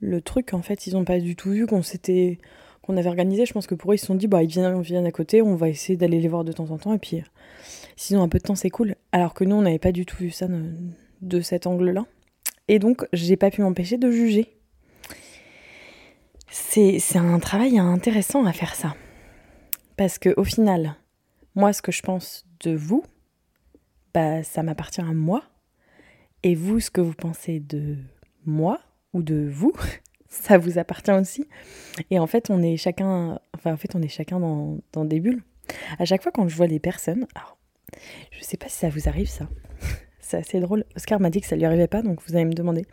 le 0.00 0.20
truc. 0.20 0.54
En 0.54 0.62
fait, 0.62 0.86
ils 0.86 0.94
n'ont 0.94 1.04
pas 1.04 1.18
du 1.18 1.36
tout 1.36 1.50
vu 1.50 1.66
qu'on 1.66 1.82
s'était 1.82 2.38
qu'on 2.86 2.96
avait 2.96 3.08
organisé. 3.08 3.44
Je 3.46 3.52
pense 3.52 3.66
que 3.66 3.74
pour 3.74 3.90
eux, 3.90 3.96
ils 3.96 3.98
se 3.98 4.06
sont 4.06 4.14
dit, 4.14 4.28
bah, 4.28 4.42
ils 4.42 4.48
viennent, 4.48 4.80
viennent 4.80 5.06
à 5.06 5.12
côté, 5.12 5.42
on 5.42 5.56
va 5.56 5.68
essayer 5.68 5.96
d'aller 5.96 6.20
les 6.20 6.28
voir 6.28 6.44
de 6.44 6.52
temps 6.52 6.70
en 6.70 6.78
temps. 6.78 6.94
Et 6.94 6.98
puis, 6.98 7.22
sinon, 7.96 8.22
un 8.22 8.28
peu 8.28 8.38
de 8.38 8.44
temps, 8.44 8.54
c'est 8.54 8.70
cool. 8.70 8.94
Alors 9.12 9.34
que 9.34 9.44
nous, 9.44 9.56
on 9.56 9.62
n'avait 9.62 9.78
pas 9.78 9.92
du 9.92 10.06
tout 10.06 10.16
vu 10.18 10.30
ça 10.30 10.46
de 11.22 11.40
cet 11.40 11.66
angle-là. 11.66 12.06
Et 12.68 12.78
donc, 12.78 13.06
j'ai 13.12 13.36
pas 13.36 13.50
pu 13.50 13.62
m'empêcher 13.62 13.98
de 13.98 14.10
juger. 14.10 14.55
C'est 16.48 17.16
un 17.16 17.38
travail 17.38 17.78
intéressant 17.78 18.44
à 18.44 18.52
faire 18.52 18.74
ça. 18.74 18.94
Parce 19.96 20.18
que 20.18 20.34
au 20.36 20.44
final, 20.44 20.96
moi, 21.54 21.72
ce 21.72 21.82
que 21.82 21.92
je 21.92 22.02
pense 22.02 22.46
de 22.60 22.74
vous, 22.74 23.02
bah, 24.14 24.42
ça 24.42 24.62
m'appartient 24.62 25.00
à 25.00 25.12
moi. 25.12 25.42
Et 26.42 26.54
vous, 26.54 26.80
ce 26.80 26.90
que 26.90 27.00
vous 27.00 27.14
pensez 27.14 27.60
de 27.60 27.96
moi 28.44 28.80
ou 29.12 29.22
de 29.22 29.48
vous, 29.50 29.72
ça 30.28 30.58
vous 30.58 30.78
appartient 30.78 31.10
aussi. 31.10 31.48
Et 32.10 32.18
en 32.18 32.26
fait, 32.26 32.50
on 32.50 32.62
est 32.62 32.76
chacun, 32.76 33.38
en 33.64 33.76
fait, 33.76 33.94
on 33.94 34.02
est 34.02 34.08
chacun 34.08 34.38
dans, 34.40 35.04
des 35.04 35.20
bulles. 35.20 35.42
À 35.98 36.04
chaque 36.04 36.22
fois 36.22 36.30
quand 36.30 36.46
je 36.46 36.56
vois 36.56 36.68
des 36.68 36.78
personnes, 36.78 37.26
alors, 37.34 37.58
je 38.30 38.44
sais 38.44 38.56
pas 38.56 38.68
si 38.68 38.76
ça 38.76 38.88
vous 38.88 39.08
arrive 39.08 39.28
ça, 39.28 39.48
c'est 40.20 40.36
assez 40.36 40.60
drôle. 40.60 40.84
Oscar 40.94 41.18
m'a 41.20 41.30
dit 41.30 41.40
que 41.40 41.46
ça 41.46 41.56
lui 41.56 41.64
arrivait 41.64 41.88
pas, 41.88 42.02
donc 42.02 42.20
vous 42.26 42.36
allez 42.36 42.44
me 42.44 42.52
demander. 42.52 42.84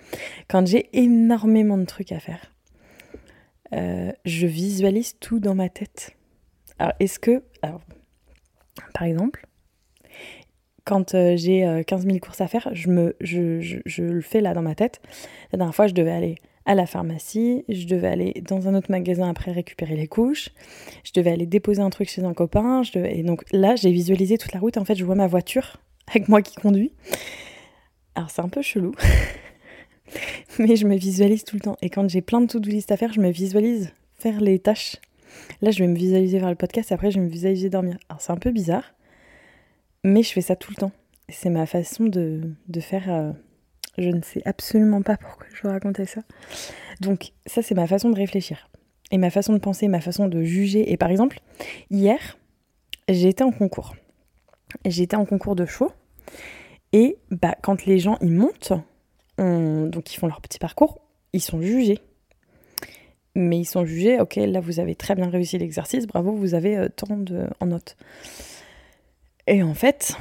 Quand 0.47 0.65
j'ai 0.65 0.89
énormément 0.93 1.77
de 1.77 1.85
trucs 1.85 2.11
à 2.11 2.19
faire, 2.19 2.52
euh, 3.73 4.11
je 4.25 4.47
visualise 4.47 5.15
tout 5.19 5.39
dans 5.39 5.55
ma 5.55 5.69
tête. 5.69 6.15
Alors, 6.79 6.93
est-ce 6.99 7.19
que. 7.19 7.43
Par 8.93 9.03
exemple, 9.03 9.45
quand 10.85 11.15
euh, 11.15 11.35
j'ai 11.37 11.83
15 11.87 12.05
euh, 12.05 12.09
000 12.09 12.19
courses 12.19 12.41
à 12.41 12.47
faire, 12.47 12.69
je, 12.71 14.01
le 14.01 14.21
fais 14.21 14.41
là 14.41 14.53
dans 14.53 14.61
ma 14.61 14.75
tête. 14.75 15.01
La 15.51 15.57
dernière 15.57 15.75
fois, 15.75 15.87
je 15.87 15.93
devais 15.93 16.11
aller 16.11 16.35
à 16.65 16.75
la 16.75 16.85
pharmacie, 16.85 17.65
je 17.67 17.87
devais 17.87 18.07
aller 18.07 18.41
dans 18.47 18.67
un 18.67 18.75
autre 18.75 18.89
magasin 18.89 19.29
après 19.29 19.51
récupérer 19.51 19.95
les 19.95 20.07
couches, 20.07 20.49
je 21.03 21.11
devais 21.13 21.31
aller 21.31 21.45
déposer 21.45 21.81
un 21.81 21.89
truc 21.89 22.09
chez 22.09 22.23
un 22.23 22.33
copain, 22.33 22.83
et 22.95 23.21
donc 23.23 23.43
là, 23.51 23.75
j'ai 23.75 23.91
visualisé 23.91 24.37
toute 24.37 24.53
la 24.53 24.61
route. 24.61 24.77
En 24.77 24.85
fait, 24.85 24.95
je 24.95 25.03
vois 25.03 25.15
ma 25.15 25.27
voiture 25.27 25.77
avec 26.07 26.29
moi 26.29 26.41
qui 26.41 26.55
conduis. 26.55 26.93
Alors 28.15 28.29
c'est 28.29 28.41
un 28.41 28.49
peu 28.49 28.61
chelou, 28.61 28.93
mais 30.59 30.75
je 30.75 30.87
me 30.87 30.95
visualise 30.95 31.43
tout 31.43 31.55
le 31.55 31.61
temps. 31.61 31.77
Et 31.81 31.89
quand 31.89 32.09
j'ai 32.09 32.21
plein 32.21 32.41
de 32.41 32.47
to-do 32.47 32.69
list 32.69 32.91
à 32.91 32.97
faire, 32.97 33.13
je 33.13 33.21
me 33.21 33.29
visualise 33.29 33.91
faire 34.15 34.39
les 34.41 34.59
tâches. 34.59 34.97
Là, 35.61 35.71
je 35.71 35.79
vais 35.79 35.87
me 35.87 35.95
visualiser 35.95 36.39
vers 36.39 36.49
le 36.49 36.55
podcast, 36.55 36.91
après 36.91 37.11
je 37.11 37.19
vais 37.19 37.25
me 37.25 37.29
visualiser 37.29 37.69
dormir. 37.69 37.97
Alors 38.09 38.21
c'est 38.21 38.31
un 38.31 38.37
peu 38.37 38.51
bizarre, 38.51 38.93
mais 40.03 40.23
je 40.23 40.31
fais 40.31 40.41
ça 40.41 40.55
tout 40.55 40.71
le 40.71 40.75
temps. 40.75 40.91
C'est 41.29 41.49
ma 41.49 41.65
façon 41.65 42.05
de, 42.05 42.41
de 42.67 42.79
faire... 42.79 43.11
Euh, 43.11 43.31
je 43.97 44.09
ne 44.09 44.21
sais 44.21 44.41
absolument 44.45 45.01
pas 45.03 45.17
pourquoi 45.17 45.45
je 45.53 45.61
vous 45.61 45.69
raconter 45.69 46.05
ça. 46.05 46.21
Donc 46.99 47.31
ça, 47.45 47.61
c'est 47.61 47.75
ma 47.75 47.87
façon 47.87 48.09
de 48.09 48.15
réfléchir. 48.15 48.69
Et 49.11 49.17
ma 49.17 49.29
façon 49.29 49.53
de 49.53 49.59
penser, 49.59 49.87
ma 49.87 50.01
façon 50.01 50.27
de 50.27 50.43
juger. 50.43 50.91
Et 50.91 50.97
par 50.97 51.11
exemple, 51.11 51.39
hier, 51.91 52.37
été 53.07 53.43
en 53.43 53.51
concours. 53.51 53.95
J'étais 54.85 55.15
en 55.15 55.25
concours 55.25 55.55
de 55.55 55.65
chevaux. 55.65 55.91
Et 56.91 57.17
bah, 57.29 57.55
quand 57.61 57.85
les 57.85 57.99
gens 57.99 58.17
ils 58.21 58.31
montent, 58.31 58.73
donc 59.89 60.13
ils 60.13 60.17
font 60.17 60.27
leur 60.27 60.41
petit 60.41 60.59
parcours, 60.59 61.01
ils 61.33 61.41
sont 61.41 61.61
jugés. 61.61 61.99
Mais 63.35 63.59
ils 63.59 63.65
sont 63.65 63.83
jugés, 63.85 64.19
ok, 64.19 64.35
là 64.35 64.59
vous 64.59 64.79
avez 64.79 64.95
très 64.95 65.15
bien 65.15 65.29
réussi 65.29 65.57
l'exercice, 65.57 66.05
bravo, 66.05 66.33
vous 66.33 66.53
avez 66.53 66.77
euh, 66.77 66.89
tant 66.89 67.17
de, 67.17 67.47
en 67.59 67.65
notes. 67.65 67.97
Et 69.47 69.63
en 69.63 69.73
fait, 69.73 70.15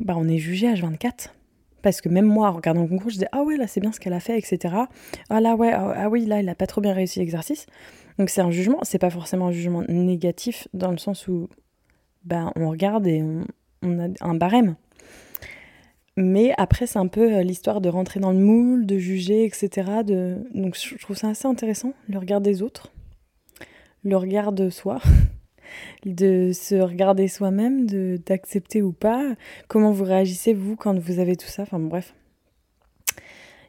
bah, 0.00 0.14
on 0.16 0.28
est 0.28 0.38
jugé 0.38 0.68
à 0.68 0.74
24 0.74 1.32
parce 1.84 2.00
que 2.00 2.08
même 2.08 2.24
moi, 2.24 2.48
en 2.48 2.52
regardant 2.54 2.82
le 2.82 2.88
concours, 2.88 3.10
je 3.10 3.16
disais 3.16 3.28
Ah 3.30 3.42
ouais, 3.42 3.56
là 3.56 3.66
c'est 3.66 3.80
bien 3.80 3.92
ce 3.92 4.00
qu'elle 4.00 4.14
a 4.14 4.20
fait, 4.20 4.38
etc. 4.38 4.74
Ah 5.28 5.40
là, 5.40 5.54
ouais, 5.54 5.70
ah, 5.72 5.92
ah 5.94 6.08
oui, 6.08 6.24
là 6.24 6.40
il 6.40 6.48
a 6.48 6.54
pas 6.54 6.66
trop 6.66 6.80
bien 6.80 6.94
réussi 6.94 7.18
l'exercice. 7.18 7.66
Donc 8.18 8.30
c'est 8.30 8.40
un 8.40 8.50
jugement, 8.50 8.78
c'est 8.82 8.98
pas 8.98 9.10
forcément 9.10 9.48
un 9.48 9.52
jugement 9.52 9.82
négatif 9.88 10.66
dans 10.72 10.90
le 10.90 10.98
sens 10.98 11.28
où 11.28 11.48
ben, 12.24 12.52
on 12.56 12.70
regarde 12.70 13.06
et 13.06 13.22
on 13.82 13.98
a 13.98 14.08
un 14.20 14.34
barème. 14.34 14.76
Mais 16.16 16.54
après, 16.58 16.86
c'est 16.86 16.98
un 16.98 17.08
peu 17.08 17.34
euh, 17.34 17.42
l'histoire 17.42 17.80
de 17.80 17.88
rentrer 17.88 18.20
dans 18.20 18.30
le 18.30 18.38
moule, 18.38 18.86
de 18.86 18.98
juger, 18.98 19.44
etc. 19.44 20.02
De... 20.04 20.38
Donc 20.54 20.76
je 20.76 20.96
trouve 20.98 21.16
ça 21.16 21.28
assez 21.28 21.46
intéressant, 21.46 21.92
le 22.08 22.18
regard 22.18 22.40
des 22.40 22.62
autres, 22.62 22.92
le 24.04 24.16
regard 24.16 24.52
de 24.52 24.70
soi, 24.70 25.00
de 26.06 26.52
se 26.52 26.76
regarder 26.76 27.26
soi-même, 27.26 27.86
d'accepter 28.18 28.80
ou 28.80 28.92
pas. 28.92 29.34
Comment 29.66 29.90
vous 29.90 30.04
réagissez, 30.04 30.54
vous, 30.54 30.76
quand 30.76 30.96
vous 30.98 31.18
avez 31.18 31.36
tout 31.36 31.48
ça 31.48 31.62
Enfin 31.62 31.80
bref. 31.80 32.14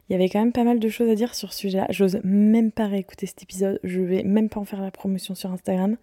Il 0.08 0.12
y 0.12 0.14
avait 0.14 0.28
quand 0.28 0.38
même 0.38 0.52
pas 0.52 0.62
mal 0.62 0.78
de 0.78 0.88
choses 0.88 1.10
à 1.10 1.16
dire 1.16 1.34
sur 1.34 1.52
ce 1.52 1.58
sujet-là. 1.60 1.88
J'ose 1.90 2.20
même 2.22 2.70
pas 2.70 2.86
réécouter 2.86 3.26
cet 3.26 3.42
épisode. 3.42 3.80
Je 3.82 4.00
vais 4.00 4.22
même 4.22 4.48
pas 4.48 4.60
en 4.60 4.64
faire 4.64 4.80
la 4.80 4.92
promotion 4.92 5.34
sur 5.34 5.50
Instagram. 5.50 5.96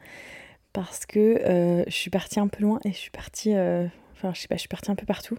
Parce 0.74 1.06
que 1.06 1.20
euh, 1.20 1.84
je 1.88 1.94
suis 1.94 2.10
partie 2.10 2.40
un 2.40 2.50
peu 2.50 2.64
loin 2.64 2.80
et 2.84 2.92
je 2.92 2.98
suis 2.98 3.12
partie. 3.12 3.56
Euh, 3.56 3.86
enfin, 4.14 4.34
je 4.34 4.42
sais 4.42 4.48
pas, 4.50 4.56
je 4.56 4.62
suis 4.62 4.68
partie 4.68 4.92
un 4.92 4.96
peu 4.96 5.06
partout. 5.06 5.38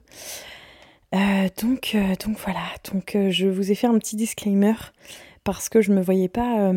Euh, 1.15 1.49
donc, 1.63 1.93
euh, 1.95 2.15
donc 2.25 2.39
voilà, 2.39 2.65
donc 2.93 3.15
euh, 3.15 3.31
je 3.31 3.47
vous 3.47 3.71
ai 3.71 3.75
fait 3.75 3.87
un 3.87 3.99
petit 3.99 4.17
disclaimer 4.17 4.75
parce 5.45 5.69
que 5.69 5.81
je 5.81 5.93
me 5.93 6.03
voyais 6.03 6.29
pas. 6.29 6.73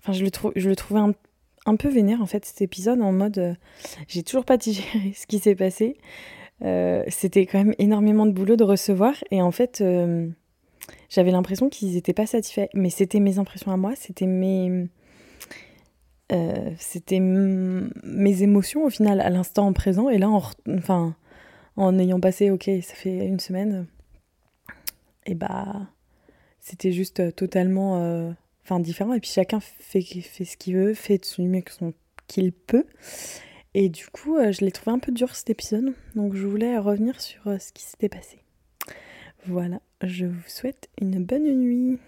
Enfin, 0.00 0.12
je 0.12 0.24
le, 0.24 0.30
je 0.56 0.68
le 0.68 0.76
trouvais 0.76 1.00
un, 1.00 1.76
peu 1.76 1.88
vénère 1.88 2.22
en 2.22 2.26
fait 2.26 2.46
cet 2.46 2.62
épisode 2.62 3.02
en 3.02 3.12
mode 3.12 3.56
j'ai 4.06 4.22
toujours 4.22 4.46
pas 4.46 4.56
digéré 4.56 5.12
ce 5.14 5.26
qui 5.26 5.38
s'est 5.38 5.54
passé. 5.56 5.98
C'était 7.08 7.46
quand 7.46 7.58
même 7.58 7.74
énormément 7.78 8.24
de 8.24 8.32
boulot 8.32 8.56
de 8.56 8.64
recevoir 8.64 9.14
et 9.30 9.42
en 9.42 9.50
fait 9.50 9.84
j'avais 11.10 11.30
l'impression 11.30 11.68
qu'ils 11.68 11.96
étaient 11.96 12.14
pas 12.14 12.26
satisfaits. 12.26 12.68
Mais 12.72 12.90
c'était 12.90 13.20
mes 13.20 13.38
impressions 13.38 13.72
à 13.72 13.76
moi, 13.76 13.92
c'était 13.96 14.26
mes. 14.26 14.86
c'était 16.78 17.20
mes 17.20 18.42
émotions 18.42 18.84
au 18.84 18.90
final 18.90 19.20
à 19.20 19.28
l'instant 19.28 19.70
présent 19.74 20.08
et 20.08 20.16
là 20.16 20.30
enfin 20.68 21.16
en 21.78 21.98
ayant 21.98 22.20
passé, 22.20 22.50
ok, 22.50 22.64
ça 22.82 22.94
fait 22.94 23.26
une 23.26 23.40
semaine, 23.40 23.86
et 25.28 25.34
bah, 25.34 25.86
c'était 26.58 26.90
juste 26.90 27.20
euh, 27.20 27.30
totalement 27.30 28.02
euh, 28.02 28.32
différent. 28.80 29.12
Et 29.12 29.20
puis 29.20 29.30
chacun 29.30 29.60
fait, 29.60 30.00
ce 30.00 30.56
qu'il 30.56 30.74
veut, 30.74 30.94
fait 30.94 31.20
du 31.38 31.48
mieux 31.48 31.62
qu'il 32.26 32.52
peut. 32.52 32.86
Et 33.74 33.90
du 33.90 34.06
coup, 34.06 34.36
euh, 34.36 34.52
je 34.52 34.64
l'ai 34.64 34.72
trouvé 34.72 34.92
un 34.92 34.98
peu 34.98 35.12
dur 35.12 35.34
cet 35.34 35.50
épisode, 35.50 35.94
donc 36.14 36.34
je 36.34 36.46
voulais 36.46 36.78
revenir 36.78 37.20
sur 37.20 37.42
ce 37.60 37.72
qui 37.72 37.82
s'était 37.82 38.08
passé. 38.08 38.38
Voilà, 39.46 39.80
je 40.02 40.26
vous 40.26 40.48
souhaite 40.48 40.88
une 41.00 41.22
bonne 41.22 41.54
nuit. 41.54 41.98